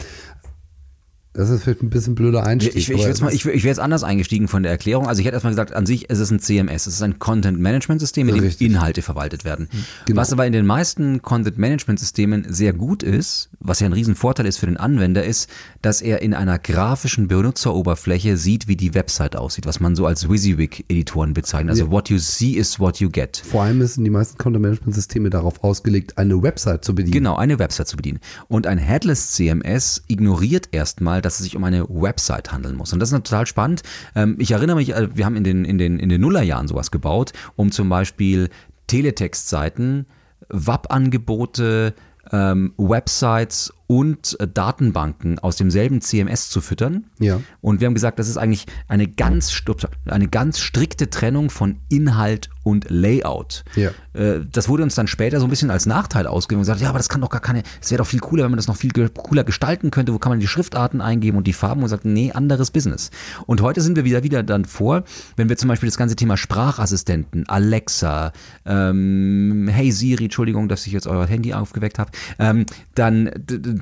Das 1.35 1.51
ist 1.51 1.65
vielleicht 1.65 1.83
ein 1.83 1.91
bisschen 1.91 2.15
blöder 2.15 2.47
Einstieg. 2.47 2.77
Ich, 2.77 2.89
ich, 2.89 3.05
ich, 3.05 3.21
mal, 3.21 3.35
ich, 3.35 3.45
ich 3.45 3.65
wäre 3.65 3.67
jetzt 3.67 3.81
anders 3.81 4.05
eingestiegen 4.05 4.47
von 4.47 4.63
der 4.63 4.71
Erklärung. 4.71 5.09
Also 5.09 5.19
ich 5.19 5.27
hätte 5.27 5.35
erstmal 5.35 5.53
gesagt, 5.53 5.75
an 5.75 5.85
sich 5.85 6.09
ist 6.09 6.21
es 6.21 6.31
ein 6.31 6.39
CMS. 6.39 6.87
Es 6.87 6.95
ist 6.95 7.03
ein 7.03 7.19
Content-Management-System, 7.19 8.29
in 8.29 8.37
dem 8.37 8.45
Richtig. 8.45 8.69
Inhalte 8.69 9.03
verwaltet 9.03 9.45
werden. 9.45 9.69
Genau. 10.07 10.21
Was 10.21 10.33
aber 10.33 10.47
in 10.47 10.53
den 10.53 10.65
meisten 10.65 11.23
Content-Management-Systemen 11.23 12.47
sehr 12.51 12.73
gut 12.73 13.03
ist, 13.03 13.51
was 13.59 13.81
ja 13.81 13.87
ein 13.87 13.93
Riesenvorteil 13.93 14.47
ist 14.47 14.59
für 14.59 14.67
den 14.67 14.77
Anwender, 14.77 15.25
ist, 15.25 15.51
dass 15.83 16.03
er 16.03 16.23
in 16.23 16.35
einer 16.35 16.61
grafischen 16.61 17.27
Benutzeroberfläche 17.27 18.37
sieht, 18.37 18.69
wie 18.69 18.77
die 18.77 18.95
Website 18.95 19.35
aussieht, 19.35 19.67
was 19.67 19.81
man 19.81 19.97
so 19.97 20.07
als 20.07 20.29
WYSIWYG-Editoren 20.29 21.35
bezeichnet. 21.35 21.71
Also 21.71 21.87
ja. 21.87 21.91
what 21.91 22.11
you 22.11 22.19
see 22.19 22.53
is 22.53 22.79
what 22.79 23.01
you 23.01 23.11
get. 23.11 23.43
Vor 23.45 23.65
allem 23.65 23.85
sind 23.85 24.05
die 24.05 24.11
meisten 24.11 24.39
Content-Management-Systeme 24.39 25.31
darauf 25.31 25.65
ausgelegt, 25.65 26.17
eine 26.17 26.41
Website 26.41 26.85
zu 26.85 26.95
bedienen. 26.95 27.13
Genau, 27.13 27.35
eine 27.35 27.59
Website 27.59 27.89
zu 27.89 27.97
bedienen. 27.97 28.21
Und 28.47 28.69
ein 28.69 28.79
Headless 28.79 29.33
CMS 29.33 30.05
ignoriert 30.07 30.69
erstmal 30.71 31.24
dass 31.25 31.35
es 31.35 31.45
sich 31.45 31.57
um 31.57 31.65
eine 31.65 31.87
Website 31.89 32.53
handeln 32.53 32.77
muss. 32.77 32.93
Und 32.93 33.01
das 33.01 33.11
ist 33.11 33.17
total 33.17 33.47
spannend. 33.47 33.83
Ähm, 34.15 34.37
ich 34.39 34.53
erinnere 34.53 34.77
mich, 34.77 34.95
äh, 34.95 35.09
wir 35.15 35.25
haben 35.25 35.37
in 35.37 35.45
den, 35.45 35.65
in 35.65 35.79
den, 35.79 35.99
in 35.99 36.09
den 36.09 36.21
Nullerjahren 36.21 36.69
sowas 36.69 36.91
gebaut, 36.91 37.33
um 37.57 37.71
zum 37.71 37.89
Beispiel 37.89 38.51
Teletextseiten, 38.87 40.07
WAP-Angebote, 40.49 41.95
ähm, 42.33 42.73
Websites 42.77 43.73
und 43.87 44.39
äh, 44.41 44.49
Datenbanken 44.49 45.39
aus 45.39 45.57
demselben 45.57 46.01
CMS 46.01 46.49
zu 46.49 46.61
füttern. 46.61 47.05
Ja. 47.19 47.41
Und 47.61 47.81
wir 47.81 47.87
haben 47.87 47.95
gesagt, 47.95 48.19
das 48.19 48.29
ist 48.29 48.37
eigentlich 48.37 48.67
eine 48.89 49.07
ganz, 49.07 49.63
eine 50.07 50.29
ganz 50.29 50.59
strikte 50.59 51.11
Trennung 51.11 51.51
von 51.51 51.81
Inhalt 51.89 52.51
und 52.65 52.87
Layout. 52.89 53.65
Ja. 53.77 53.91
Äh, 54.13 54.41
Das 54.51 54.69
wurde 54.69 54.83
uns 54.83 54.97
dann 54.97 55.07
später 55.07 55.39
so 55.39 55.47
ein 55.47 55.51
bisschen 55.51 55.71
als 55.71 55.87
Nachteil 55.87 56.27
ausgegeben 56.27 56.61
und 56.61 56.63
gesagt, 56.63 56.81
ja, 56.81 56.89
aber 56.89 56.99
das 56.99 57.09
kann 57.09 57.21
doch 57.21 57.31
gar 57.31 57.41
keine, 57.41 57.63
es 57.81 57.91
wäre 57.91 57.99
doch 57.99 58.07
viel 58.09 58.21
cooler, 58.21 58.45
wenn 58.45 58.51
man 58.51 58.57
das 58.57 58.67
noch 58.67 58.77
viel 58.77 58.91
cooler 58.91 59.45
gestalten 59.45 59.91
könnte, 59.93 60.13
wo 60.13 60.19
kann 60.19 60.31
man 60.31 60.41
die 60.41 60.49
Schriftarten 60.49 61.01
eingeben 61.01 61.39
und 61.39 61.47
die 61.47 61.53
Farben 61.53 61.83
und 61.83 61.89
sagt, 61.89 62.05
nee, 62.05 62.33
anderes 62.33 62.71
Business. 62.73 63.11
Und 63.47 63.61
heute 63.61 63.81
sind 63.81 63.95
wir 63.97 64.05
wieder 64.05 64.25
wieder 64.25 64.43
dann 64.43 64.65
vor, 64.65 65.05
wenn 65.37 65.49
wir 65.49 65.57
zum 65.57 65.69
Beispiel 65.69 65.89
das 65.89 65.99
ganze 65.99 66.17
Thema 66.17 66.37
Sprachassistenten, 66.37 67.49
Alexa, 67.49 68.33
ähm, 68.67 69.69
Hey 69.71 69.93
Siri, 69.93 70.25
Entschuldigung, 70.25 70.69
dass 70.69 70.87
ich 70.87 70.93
jetzt 70.93 71.07
euer 71.07 71.27
Handy 71.27 71.55
aufgeweckt 71.55 71.99
habe, 71.99 72.11
ähm, 72.39 72.67
dann 72.95 73.31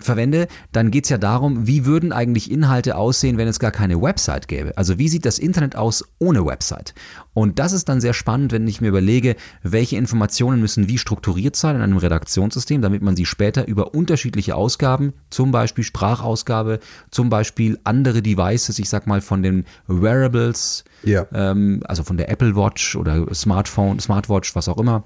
verwende, 0.00 0.48
dann 0.72 0.90
geht 0.90 1.04
es 1.04 1.10
ja 1.10 1.18
darum, 1.18 1.66
wie 1.66 1.86
würden 1.86 2.12
eigentlich 2.12 2.50
Inhalte 2.50 2.96
aussehen, 2.96 3.38
wenn 3.38 3.48
es 3.48 3.58
gar 3.58 3.70
keine 3.70 4.02
Website 4.02 4.48
gäbe. 4.48 4.76
Also 4.76 4.98
wie 4.98 5.08
sieht 5.08 5.24
das 5.24 5.38
Internet 5.38 5.76
aus 5.76 6.04
ohne 6.18 6.44
Website? 6.44 6.94
Und 7.34 7.58
das 7.58 7.72
ist 7.72 7.88
dann 7.88 8.00
sehr 8.00 8.12
spannend, 8.12 8.52
wenn 8.52 8.66
ich 8.68 8.80
mir 8.82 8.88
überlege, 8.88 9.36
welche 9.62 9.96
Informationen 9.96 10.60
müssen 10.60 10.88
wie 10.88 10.98
strukturiert 10.98 11.56
sein 11.56 11.76
in 11.76 11.82
einem 11.82 11.96
Redaktionssystem, 11.96 12.82
damit 12.82 13.00
man 13.02 13.16
sie 13.16 13.24
später 13.24 13.66
über 13.66 13.94
unterschiedliche 13.94 14.54
Ausgaben, 14.54 15.14
zum 15.30 15.50
Beispiel 15.50 15.82
Sprachausgabe, 15.82 16.78
zum 17.10 17.30
Beispiel 17.30 17.78
andere 17.84 18.20
Devices, 18.20 18.78
ich 18.78 18.88
sag 18.90 19.06
mal 19.06 19.22
von 19.22 19.42
den 19.42 19.64
Wearables, 19.86 20.84
Ja. 21.04 21.26
ähm, 21.32 21.80
also 21.86 22.02
von 22.02 22.16
der 22.18 22.28
Apple 22.28 22.54
Watch 22.54 22.96
oder 22.96 23.26
Smartphone, 23.34 23.98
Smartwatch, 23.98 24.54
was 24.54 24.68
auch 24.68 24.78
immer, 24.78 25.02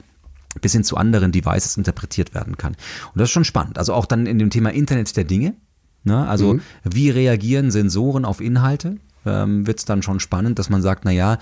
bis 0.60 0.72
hin 0.72 0.82
zu 0.84 0.96
anderen 0.96 1.30
Devices 1.32 1.76
interpretiert 1.76 2.34
werden 2.34 2.56
kann. 2.56 2.72
Und 3.12 3.20
das 3.20 3.28
ist 3.28 3.32
schon 3.32 3.44
spannend. 3.44 3.78
Also 3.78 3.92
auch 3.94 4.06
dann 4.06 4.26
in 4.26 4.38
dem 4.38 4.50
Thema 4.50 4.70
Internet 4.72 5.16
der 5.16 5.24
Dinge. 5.24 5.54
Ne? 6.02 6.26
Also 6.26 6.58
wie 6.82 7.10
reagieren 7.10 7.70
Sensoren 7.70 8.24
auf 8.24 8.40
Inhalte? 8.40 8.96
Ähm, 9.26 9.66
Wird 9.66 9.80
es 9.80 9.84
dann 9.84 10.02
schon 10.02 10.20
spannend, 10.20 10.58
dass 10.58 10.70
man 10.70 10.80
sagt, 10.82 11.04
naja, 11.04 11.38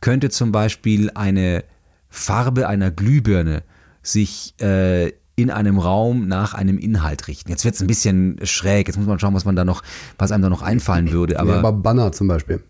könnte 0.00 0.30
zum 0.30 0.52
Beispiel 0.52 1.10
eine 1.14 1.64
Farbe 2.08 2.68
einer 2.68 2.90
Glühbirne 2.90 3.62
sich 4.02 4.54
äh, 4.60 5.12
in 5.36 5.50
einem 5.50 5.78
Raum 5.78 6.26
nach 6.26 6.54
einem 6.54 6.78
Inhalt 6.78 7.28
richten. 7.28 7.50
Jetzt 7.50 7.64
wird 7.64 7.76
es 7.76 7.80
ein 7.80 7.86
bisschen 7.86 8.38
schräg. 8.42 8.88
Jetzt 8.88 8.96
muss 8.96 9.06
man 9.06 9.20
schauen, 9.20 9.34
was 9.34 9.44
man 9.44 9.54
da 9.54 9.64
noch, 9.64 9.82
was 10.18 10.32
einem 10.32 10.42
da 10.42 10.50
noch 10.50 10.62
einfallen 10.62 11.12
würde. 11.12 11.38
Aber 11.38 11.52
ja, 11.52 11.58
aber 11.58 11.72
Banner 11.72 12.10
zum 12.10 12.26
Beispiel. 12.26 12.62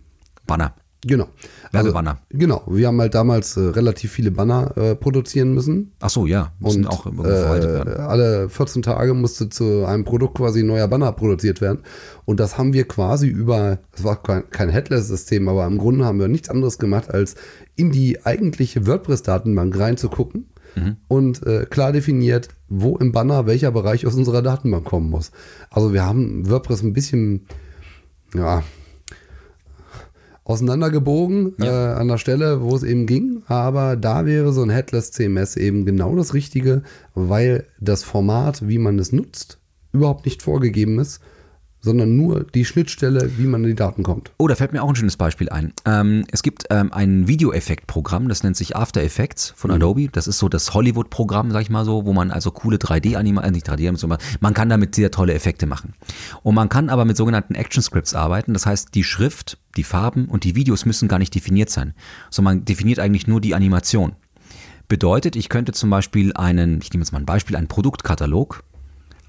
Banner. 0.47 0.75
Genau. 1.07 1.29
Werbebanner. 1.71 2.19
genau. 2.31 2.63
Wir 2.67 2.89
haben 2.89 3.01
halt 3.01 3.15
damals 3.15 3.57
äh, 3.57 3.61
relativ 3.61 4.11
viele 4.11 4.33
Banner 4.33 4.77
äh, 4.77 4.95
produzieren 4.97 5.55
müssen. 5.55 5.93
Ach 6.01 6.11
so, 6.11 6.27
ja, 6.27 6.53
müssen 6.59 6.87
Und 6.87 6.91
auch 6.93 7.07
äh, 7.07 8.01
alle 8.01 8.49
14 8.49 8.83
Tage 8.83 9.15
musste 9.15 9.49
zu 9.49 9.85
einem 9.87 10.05
Produkt 10.05 10.39
quasi 10.39 10.61
ein 10.61 10.67
neuer 10.67 10.89
Banner 10.89 11.13
produziert 11.13 11.61
werden. 11.61 11.81
Und 12.25 12.41
das 12.41 12.59
haben 12.59 12.73
wir 12.73 12.89
quasi 12.89 13.29
über, 13.29 13.79
es 13.93 14.03
war 14.03 14.21
kein, 14.21 14.51
kein 14.51 14.71
Headless-System, 14.71 15.49
aber 15.49 15.67
im 15.67 15.79
Grunde 15.79 16.05
haben 16.05 16.19
wir 16.19 16.27
nichts 16.27 16.51
anderes 16.51 16.79
gemacht, 16.79 17.11
als 17.11 17.37
in 17.77 17.93
die 17.93 18.27
eigentliche 18.27 18.87
WordPress-Datenbank 18.87 19.79
reinzugucken 19.79 20.47
Mhm. 20.75 20.97
und 21.09 21.47
äh, 21.47 21.65
klar 21.65 21.93
definiert, 21.93 22.49
wo 22.69 22.97
im 22.99 23.11
Banner 23.13 23.47
welcher 23.47 23.71
Bereich 23.71 24.07
aus 24.07 24.15
unserer 24.15 24.43
Datenbank 24.43 24.85
kommen 24.85 25.09
muss. 25.11 25.31
Also 25.71 25.93
wir 25.93 26.05
haben 26.05 26.49
WordPress 26.49 26.83
ein 26.83 26.93
bisschen, 26.93 27.47
ja, 28.35 28.63
auseinandergebogen 30.49 31.55
äh, 31.61 31.69
an 31.69 32.09
der 32.09 32.17
Stelle, 32.17 32.63
wo 32.63 32.75
es 32.75 32.83
eben 32.83 33.07
ging. 33.07 33.43
Aber 33.47 33.97
da 33.97 34.25
wäre 34.25 34.53
so 34.53 34.63
ein 34.63 34.71
Headless 34.71 35.13
CMS 35.13 35.57
eben 35.57 35.85
genau 35.85 36.17
das 36.17 36.33
Richtige, 36.33 36.83
weil 37.15 37.67
das 37.81 38.03
Format, 38.03 38.67
wie 38.67 38.79
man 38.79 38.99
es 38.99 39.13
nutzt, 39.13 39.59
überhaupt 39.93 40.25
nicht 40.25 40.43
vorgegeben 40.43 40.99
ist, 40.99 41.21
sondern 41.89 42.19
nur 42.19 42.45
die 42.45 42.67
Schnittstelle, 42.67 43.31
wie 43.39 43.47
man 43.47 43.63
an 43.63 43.69
die 43.69 43.75
Daten 43.75 44.03
kommt. 44.03 44.31
Oh, 44.37 44.47
da 44.47 44.55
fällt 44.55 44.75
mir 44.75 44.83
auch 44.83 44.91
ein 44.91 44.95
schönes 44.95 45.17
Beispiel 45.17 45.49
ein. 45.49 45.73
Ähm, 45.87 46.27
es 46.31 46.43
gibt 46.43 46.65
ähm, 46.69 46.93
ein 46.93 47.27
Videoeffektprogramm, 47.29 48.29
das 48.29 48.43
nennt 48.43 48.59
sich 48.59 48.77
After 48.77 49.03
Effects 49.03 49.55
von 49.57 49.71
Adobe. 49.71 50.09
Das 50.13 50.29
ist 50.29 50.39
so 50.39 50.51
das 50.51 50.75
Hollywood-Programm, 50.75 51.51
sag 51.51 51.63
ich 51.63 51.71
mal 51.71 51.87
so, 51.87 52.05
wo 52.05 52.13
man 52.13 52.31
also 52.31 52.51
coole 52.51 52.77
3D-Animationen, 52.77 53.49
äh, 53.49 53.51
nicht 53.53 53.67
3D-Animationen, 53.67 54.19
man 54.41 54.53
kann 54.53 54.69
damit 54.69 54.95
sehr 54.95 55.11
tolle 55.11 55.33
Effekte 55.33 55.67
machen. 55.67 55.95
Und 56.43 56.55
man 56.55 56.69
kann 56.69 56.91
aber 56.91 57.07
mit 57.07 57.17
sogenannten 57.17 57.55
Action 57.55 57.83
Scripts 57.83 58.13
arbeiten. 58.13 58.53
Das 58.53 58.67
heißt, 58.67 58.95
die 58.95 59.05
Schrift, 59.05 59.57
die 59.79 59.85
Farben 59.85 60.27
und 60.27 60.45
die 60.45 60.57
Videos 60.57 60.85
müssen 60.85 61.09
gar 61.09 61.19
nicht 61.19 61.35
definiert 61.35 61.71
sein, 61.71 61.95
sondern 62.29 62.57
man 62.57 62.65
definiert 62.67 62.99
eigentlich 62.99 63.27
nur 63.27 63.41
die 63.41 63.55
Animation. 63.55 64.13
Bedeutet, 64.89 65.37
ich 65.37 65.49
könnte 65.49 65.73
zum 65.73 65.89
Beispiel 65.89 66.33
einen, 66.35 66.81
ich 66.83 66.91
nehme 66.93 67.03
jetzt 67.03 67.13
mal 67.13 67.19
ein 67.19 67.27
Beispiel, 67.27 67.57
einen 67.57 67.69
Produktkatalog 67.69 68.63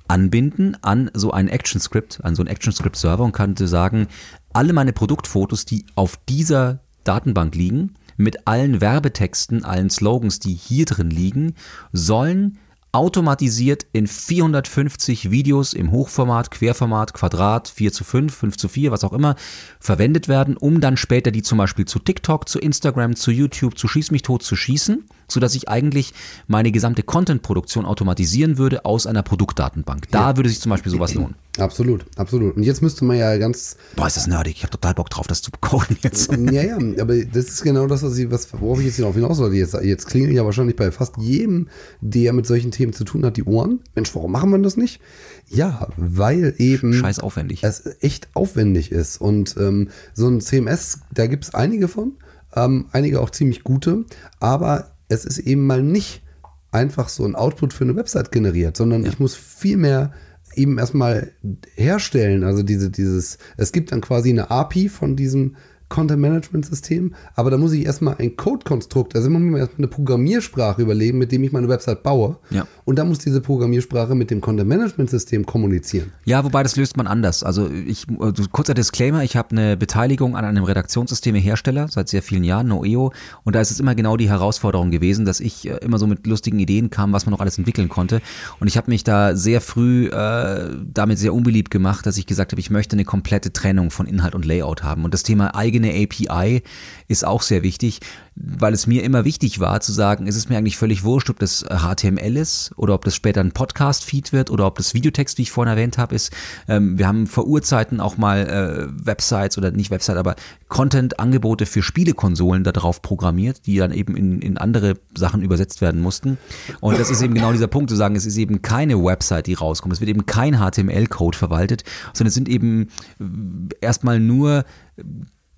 anbinden 0.09 0.77
an 0.81 1.09
so 1.13 1.31
ein 1.31 1.49
ActionScript, 1.49 2.23
an 2.23 2.35
so 2.35 2.41
einen 2.41 2.49
ActionScript-Server 2.49 3.23
und 3.23 3.31
könnte 3.31 3.67
sagen, 3.67 4.07
alle 4.51 4.73
meine 4.73 4.93
Produktfotos, 4.93 5.65
die 5.65 5.85
auf 5.95 6.17
dieser 6.27 6.79
Datenbank 7.03 7.55
liegen, 7.55 7.93
mit 8.17 8.47
allen 8.47 8.81
Werbetexten, 8.81 9.63
allen 9.63 9.89
Slogans, 9.89 10.39
die 10.39 10.53
hier 10.53 10.85
drin 10.85 11.09
liegen, 11.09 11.53
sollen 11.93 12.57
automatisiert 12.91 13.85
in 13.93 14.07
450 14.07 15.29
Videos 15.29 15.73
im 15.73 15.91
Hochformat, 15.91 16.49
Querformat, 16.49 17.13
Quadrat, 17.13 17.67
4 17.67 17.93
zu 17.93 18.03
5, 18.03 18.33
5 18.33 18.57
zu 18.57 18.67
4, 18.67 18.91
was 18.91 19.03
auch 19.03 19.13
immer, 19.13 19.35
verwendet 19.79 20.27
werden, 20.27 20.57
um 20.57 20.81
dann 20.81 20.97
später 20.97 21.31
die 21.31 21.43
zum 21.43 21.59
Beispiel 21.59 21.85
zu 21.85 21.99
TikTok, 21.99 22.49
zu 22.49 22.59
Instagram, 22.59 23.15
zu 23.15 23.31
YouTube, 23.31 23.77
zu 23.77 23.87
Schieß 23.87 24.11
mich 24.11 24.23
tot 24.23 24.41
zu 24.41 24.55
schießen, 24.55 25.05
sodass 25.31 25.55
ich 25.55 25.69
eigentlich 25.69 26.13
meine 26.47 26.71
gesamte 26.71 27.03
Content-Produktion 27.03 27.85
automatisieren 27.85 28.57
würde 28.57 28.85
aus 28.85 29.07
einer 29.07 29.23
Produktdatenbank. 29.23 30.09
Da 30.11 30.37
würde 30.37 30.49
sich 30.49 30.59
zum 30.59 30.69
Beispiel 30.71 30.91
sowas 30.91 31.13
lohnen. 31.13 31.35
Absolut, 31.57 32.05
absolut. 32.15 32.55
Und 32.55 32.63
jetzt 32.63 32.81
müsste 32.81 33.03
man 33.05 33.17
ja 33.17 33.35
ganz 33.37 33.75
Boah, 33.95 34.07
ist 34.07 34.17
das 34.17 34.27
nerdig. 34.27 34.55
Ich 34.57 34.63
habe 34.63 34.71
total 34.71 34.93
Bock 34.93 35.09
drauf, 35.09 35.27
das 35.27 35.41
zu 35.41 35.51
coden 35.59 35.97
jetzt. 36.01 36.31
Ja, 36.49 36.63
ja, 36.63 36.77
aber 36.77 37.17
das 37.25 37.45
ist 37.45 37.63
genau 37.63 37.85
das, 37.85 38.01
was 38.01 38.17
ich, 38.17 38.31
was, 38.31 38.51
worauf 38.53 38.79
ich 38.79 38.85
jetzt 38.85 38.99
darauf 38.99 39.13
hinaus 39.13 39.39
wollte. 39.39 39.55
Jetzt, 39.55 39.75
jetzt 39.83 40.07
klingeln 40.07 40.33
ja 40.33 40.45
wahrscheinlich 40.45 40.75
bei 40.75 40.89
fast 40.91 41.17
jedem, 41.17 41.67
der 42.01 42.33
mit 42.33 42.47
solchen 42.47 42.71
Themen 42.71 42.93
zu 42.93 43.03
tun 43.03 43.25
hat, 43.25 43.37
die 43.37 43.43
Ohren. 43.43 43.81
Mensch, 43.93 44.15
warum 44.15 44.31
machen 44.31 44.51
wir 44.51 44.59
das 44.59 44.77
nicht? 44.77 45.01
Ja, 45.47 45.89
weil 45.97 46.55
eben 46.57 46.93
Scheiß 46.93 47.19
aufwendig. 47.19 47.63
es 47.63 47.97
echt 48.01 48.29
aufwendig 48.33 48.91
ist. 48.91 49.19
Und 49.19 49.55
ähm, 49.57 49.89
so 50.13 50.27
ein 50.27 50.41
CMS, 50.41 50.99
da 51.13 51.27
gibt 51.27 51.43
es 51.43 51.53
einige 51.53 51.87
von, 51.87 52.13
ähm, 52.55 52.87
einige 52.91 53.21
auch 53.21 53.29
ziemlich 53.29 53.63
gute, 53.63 54.05
aber 54.39 54.91
es 55.09 55.25
ist 55.25 55.39
eben 55.39 55.67
mal 55.67 55.83
nicht 55.83 56.23
einfach 56.71 57.09
so 57.09 57.25
ein 57.25 57.35
Output 57.35 57.73
für 57.73 57.83
eine 57.83 57.95
Website 57.95 58.31
generiert, 58.31 58.77
sondern 58.77 59.05
ich 59.05 59.19
muss 59.19 59.35
viel 59.35 59.77
mehr 59.77 60.13
eben 60.55 60.77
erstmal 60.77 61.31
herstellen. 61.75 62.43
Also 62.43 62.63
diese, 62.63 62.89
dieses, 62.89 63.37
es 63.57 63.71
gibt 63.71 63.91
dann 63.91 64.01
quasi 64.01 64.29
eine 64.29 64.51
API 64.51 64.89
von 64.89 65.15
diesem 65.15 65.55
Content 65.89 66.21
Management 66.21 66.65
System, 66.65 67.13
aber 67.35 67.49
da 67.49 67.57
muss 67.57 67.73
ich 67.73 67.85
erstmal 67.85 68.15
ein 68.19 68.37
Code-Konstrukt, 68.37 69.15
also 69.15 69.27
immer 69.27 69.39
mir 69.39 69.57
erstmal 69.57 69.79
eine 69.79 69.87
Programmiersprache 69.87 70.81
überlegen, 70.81 71.17
mit 71.17 71.31
dem 71.31 71.43
ich 71.43 71.51
meine 71.51 71.67
Website 71.67 72.03
baue. 72.03 72.37
Ja. 72.51 72.67
Und 72.85 72.97
dann 72.97 73.07
muss 73.07 73.19
diese 73.19 73.41
Programmiersprache 73.41 74.13
mit 74.13 74.29
dem 74.29 74.39
Content 74.39 74.69
Management 74.69 75.09
System 75.09 75.45
kommunizieren. 75.45 76.13
Ja, 76.25 76.43
wobei 76.43 76.63
das 76.63 76.75
löst 76.75 76.95
man 76.95 77.07
anders. 77.07 77.43
Also 77.43 77.69
ich, 77.69 78.05
also 78.19 78.43
kurzer 78.51 78.75
Disclaimer, 78.75 79.23
ich 79.23 79.35
habe 79.35 79.51
eine 79.51 79.77
Beteiligung 79.77 80.35
an 80.35 80.45
einem 80.45 80.63
Redaktionssysteme-Hersteller 80.63 81.87
seit 81.89 82.07
sehr 82.07 82.21
vielen 82.21 82.43
Jahren, 82.43 82.67
Noeo, 82.67 83.11
und 83.43 83.55
da 83.55 83.61
ist 83.61 83.71
es 83.71 83.79
immer 83.79 83.95
genau 83.95 84.15
die 84.15 84.29
Herausforderung 84.29 84.91
gewesen, 84.91 85.25
dass 85.25 85.39
ich 85.39 85.67
äh, 85.67 85.77
immer 85.77 85.97
so 85.97 86.05
mit 86.05 86.27
lustigen 86.27 86.59
Ideen 86.59 86.91
kam, 86.91 87.13
was 87.13 87.25
man 87.25 87.31
noch 87.31 87.39
alles 87.39 87.57
entwickeln 87.57 87.89
konnte. 87.89 88.21
Und 88.59 88.67
ich 88.67 88.77
habe 88.77 88.91
mich 88.91 89.03
da 89.03 89.35
sehr 89.35 89.59
früh 89.59 90.07
äh, 90.07 90.69
damit 90.93 91.17
sehr 91.17 91.33
unbeliebt 91.33 91.71
gemacht, 91.71 92.05
dass 92.05 92.17
ich 92.17 92.27
gesagt 92.27 92.51
habe, 92.51 92.59
ich 92.59 92.69
möchte 92.69 92.95
eine 92.95 93.05
komplette 93.05 93.51
Trennung 93.51 93.89
von 93.89 94.05
Inhalt 94.05 94.35
und 94.35 94.45
Layout 94.45 94.83
haben. 94.83 95.03
Und 95.03 95.13
das 95.13 95.23
Thema 95.23 95.55
eigene 95.55 95.78
API 95.87 96.61
ist 97.07 97.25
auch 97.25 97.41
sehr 97.41 97.63
wichtig, 97.63 97.99
weil 98.35 98.73
es 98.73 98.87
mir 98.87 99.03
immer 99.03 99.25
wichtig 99.25 99.59
war 99.59 99.81
zu 99.81 99.91
sagen, 99.91 100.27
es 100.27 100.35
ist 100.35 100.49
mir 100.49 100.57
eigentlich 100.57 100.77
völlig 100.77 101.03
wurscht, 101.03 101.29
ob 101.29 101.39
das 101.39 101.65
HTML 101.65 102.37
ist 102.37 102.71
oder 102.77 102.93
ob 102.93 103.03
das 103.03 103.15
später 103.15 103.41
ein 103.41 103.51
Podcast-Feed 103.51 104.31
wird 104.31 104.49
oder 104.49 104.65
ob 104.65 104.77
das 104.77 104.93
Videotext, 104.93 105.37
wie 105.37 105.41
ich 105.41 105.51
vorhin 105.51 105.71
erwähnt 105.71 105.97
habe, 105.97 106.15
ist. 106.15 106.31
Ähm, 106.67 106.97
wir 106.97 107.07
haben 107.07 107.27
vor 107.27 107.47
Urzeiten 107.47 107.99
auch 107.99 108.17
mal 108.17 108.47
äh, 108.47 109.05
Websites 109.05 109.57
oder 109.57 109.71
nicht 109.71 109.91
Website, 109.91 110.17
aber 110.17 110.35
Content-Angebote 110.69 111.65
für 111.65 111.81
Spielekonsolen 111.81 112.63
darauf 112.63 113.01
programmiert, 113.01 113.65
die 113.65 113.77
dann 113.77 113.91
eben 113.91 114.15
in, 114.15 114.41
in 114.41 114.57
andere 114.57 114.93
Sachen 115.15 115.41
übersetzt 115.41 115.81
werden 115.81 115.99
mussten. 115.99 116.37
Und 116.79 116.97
das 116.97 117.09
ist 117.09 117.21
eben 117.21 117.33
genau 117.33 117.51
dieser 117.51 117.67
Punkt, 117.67 117.89
zu 117.89 117.95
sagen, 117.95 118.15
es 118.15 118.25
ist 118.25 118.37
eben 118.37 118.61
keine 118.61 119.03
Website, 119.03 119.47
die 119.47 119.55
rauskommt. 119.55 119.93
Es 119.93 119.99
wird 119.99 120.09
eben 120.09 120.25
kein 120.25 120.59
HTML-Code 120.59 121.37
verwaltet, 121.37 121.83
sondern 122.13 122.29
es 122.29 122.35
sind 122.35 122.47
eben 122.47 122.89
äh, 123.19 123.75
erstmal 123.81 124.19
nur 124.19 124.63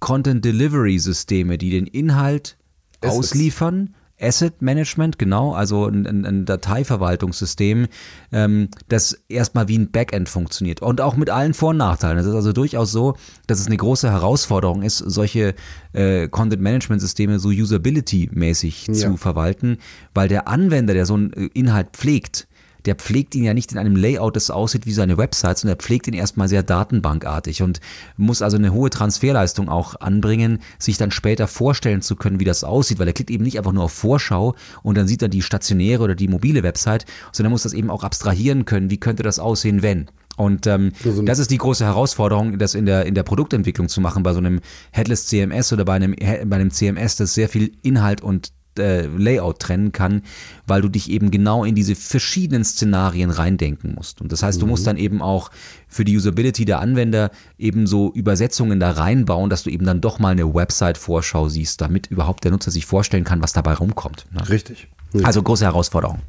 Content 0.01 0.43
Delivery 0.43 0.99
Systeme, 0.99 1.57
die 1.57 1.69
den 1.69 1.87
Inhalt 1.87 2.57
Assets. 3.01 3.17
ausliefern. 3.17 3.95
Asset 4.23 4.61
Management, 4.61 5.17
genau, 5.17 5.53
also 5.53 5.87
ein, 5.87 6.05
ein, 6.05 6.25
ein 6.27 6.45
Dateiverwaltungssystem, 6.45 7.87
ähm, 8.31 8.69
das 8.87 9.19
erstmal 9.29 9.67
wie 9.67 9.79
ein 9.79 9.89
Backend 9.89 10.29
funktioniert 10.29 10.79
und 10.81 11.01
auch 11.01 11.15
mit 11.15 11.31
allen 11.31 11.55
Vor- 11.55 11.69
und 11.71 11.77
Nachteilen. 11.77 12.19
Es 12.19 12.27
ist 12.27 12.35
also 12.35 12.53
durchaus 12.53 12.91
so, 12.91 13.15
dass 13.47 13.59
es 13.59 13.65
eine 13.65 13.77
große 13.77 14.11
Herausforderung 14.11 14.83
ist, 14.83 14.99
solche 14.99 15.55
äh, 15.93 16.27
Content-Management-Systeme 16.27 17.39
so 17.39 17.49
Usability-mäßig 17.49 18.87
Ja. 18.89 18.93
zu 18.93 19.17
verwalten, 19.17 19.77
weil 20.13 20.27
der 20.27 20.47
Anwender, 20.47 20.93
der 20.93 21.07
so 21.07 21.15
einen 21.15 21.33
äh, 21.33 21.49
Inhalt 21.55 21.89
pflegt, 21.93 22.47
der 22.85 22.95
pflegt 22.95 23.35
ihn 23.35 23.43
ja 23.43 23.53
nicht 23.53 23.71
in 23.71 23.77
einem 23.77 23.95
Layout, 23.95 24.35
das 24.35 24.49
aussieht 24.49 24.85
wie 24.85 24.93
seine 24.93 25.17
Website, 25.17 25.59
sondern 25.59 25.77
er 25.77 25.81
pflegt 25.81 26.07
ihn 26.07 26.13
erstmal 26.13 26.47
sehr 26.47 26.63
datenbankartig 26.63 27.61
und 27.61 27.79
muss 28.17 28.41
also 28.41 28.57
eine 28.57 28.73
hohe 28.73 28.89
Transferleistung 28.89 29.69
auch 29.69 29.95
anbringen, 29.99 30.59
sich 30.79 30.97
dann 30.97 31.11
später 31.11 31.47
vorstellen 31.47 32.01
zu 32.01 32.15
können, 32.15 32.39
wie 32.39 32.45
das 32.45 32.63
aussieht, 32.63 32.99
weil 32.99 33.07
er 33.07 33.13
klickt 33.13 33.31
eben 33.31 33.43
nicht 33.43 33.57
einfach 33.57 33.73
nur 33.73 33.83
auf 33.83 33.93
Vorschau 33.93 34.55
und 34.83 34.97
dann 34.97 35.07
sieht 35.07 35.21
er 35.21 35.29
die 35.29 35.41
stationäre 35.41 36.03
oder 36.03 36.15
die 36.15 36.27
mobile 36.27 36.63
Website, 36.63 37.05
sondern 37.31 37.51
muss 37.51 37.63
das 37.63 37.73
eben 37.73 37.89
auch 37.89 38.03
abstrahieren 38.03 38.65
können, 38.65 38.89
wie 38.89 38.99
könnte 38.99 39.23
das 39.23 39.39
aussehen, 39.39 39.81
wenn. 39.81 40.09
Und 40.37 40.65
ähm, 40.65 40.91
das 41.25 41.39
ist 41.39 41.51
die 41.51 41.57
große 41.57 41.85
Herausforderung, 41.85 42.57
das 42.57 42.73
in 42.73 42.85
der, 42.85 43.05
in 43.05 43.15
der 43.15 43.23
Produktentwicklung 43.23 43.89
zu 43.89 44.01
machen, 44.01 44.23
bei 44.23 44.33
so 44.33 44.39
einem 44.39 44.61
Headless 44.91 45.27
CMS 45.27 45.71
oder 45.73 45.85
bei 45.85 45.93
einem, 45.93 46.15
bei 46.15 46.55
einem 46.55 46.71
CMS, 46.71 47.17
das 47.17 47.33
sehr 47.33 47.49
viel 47.49 47.73
Inhalt 47.83 48.21
und 48.21 48.51
äh, 48.77 49.05
Layout 49.07 49.59
trennen 49.59 49.91
kann, 49.91 50.23
weil 50.67 50.81
du 50.81 50.89
dich 50.89 51.09
eben 51.09 51.31
genau 51.31 51.63
in 51.63 51.75
diese 51.75 51.95
verschiedenen 51.95 52.63
Szenarien 52.63 53.29
reindenken 53.29 53.95
musst. 53.95 54.21
Und 54.21 54.31
das 54.31 54.43
heißt, 54.43 54.61
du 54.61 54.67
musst 54.67 54.83
mhm. 54.83 54.87
dann 54.87 54.97
eben 54.97 55.21
auch 55.21 55.51
für 55.87 56.05
die 56.05 56.15
Usability 56.15 56.65
der 56.65 56.79
Anwender 56.79 57.31
eben 57.57 57.87
so 57.87 58.11
Übersetzungen 58.13 58.79
da 58.79 58.91
reinbauen, 58.91 59.49
dass 59.49 59.63
du 59.63 59.69
eben 59.69 59.85
dann 59.85 60.01
doch 60.01 60.19
mal 60.19 60.29
eine 60.29 60.53
Website-Vorschau 60.53 61.49
siehst, 61.49 61.81
damit 61.81 62.07
überhaupt 62.07 62.43
der 62.43 62.51
Nutzer 62.51 62.71
sich 62.71 62.85
vorstellen 62.85 63.23
kann, 63.23 63.41
was 63.41 63.53
dabei 63.53 63.73
rumkommt. 63.73 64.25
Ne? 64.31 64.47
Richtig, 64.49 64.87
richtig. 65.13 65.25
Also 65.25 65.43
große 65.43 65.65
Herausforderung. 65.65 66.19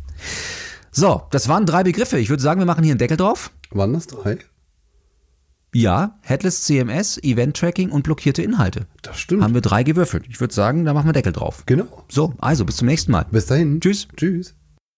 So, 0.90 1.22
das 1.30 1.48
waren 1.48 1.64
drei 1.64 1.84
Begriffe. 1.84 2.18
Ich 2.18 2.28
würde 2.28 2.42
sagen, 2.42 2.60
wir 2.60 2.66
machen 2.66 2.84
hier 2.84 2.92
einen 2.92 2.98
Deckel 2.98 3.16
drauf. 3.16 3.50
Waren 3.70 3.94
das 3.94 4.06
drei? 4.06 4.38
Ja, 5.74 6.18
Headless 6.20 6.64
CMS, 6.64 7.18
Event 7.22 7.56
Tracking 7.56 7.90
und 7.90 8.02
blockierte 8.02 8.42
Inhalte. 8.42 8.86
Das 9.00 9.18
stimmt. 9.18 9.42
Haben 9.42 9.54
wir 9.54 9.62
drei 9.62 9.82
gewürfelt. 9.84 10.24
Ich 10.28 10.38
würde 10.38 10.52
sagen, 10.52 10.84
da 10.84 10.92
machen 10.92 11.08
wir 11.08 11.14
Deckel 11.14 11.32
drauf. 11.32 11.62
Genau. 11.64 12.04
So, 12.08 12.34
also 12.38 12.66
bis 12.66 12.76
zum 12.76 12.88
nächsten 12.88 13.10
Mal. 13.10 13.26
Bis 13.30 13.46
dahin. 13.46 13.80
Tschüss. 13.80 14.06
Tschüss. 14.14 14.54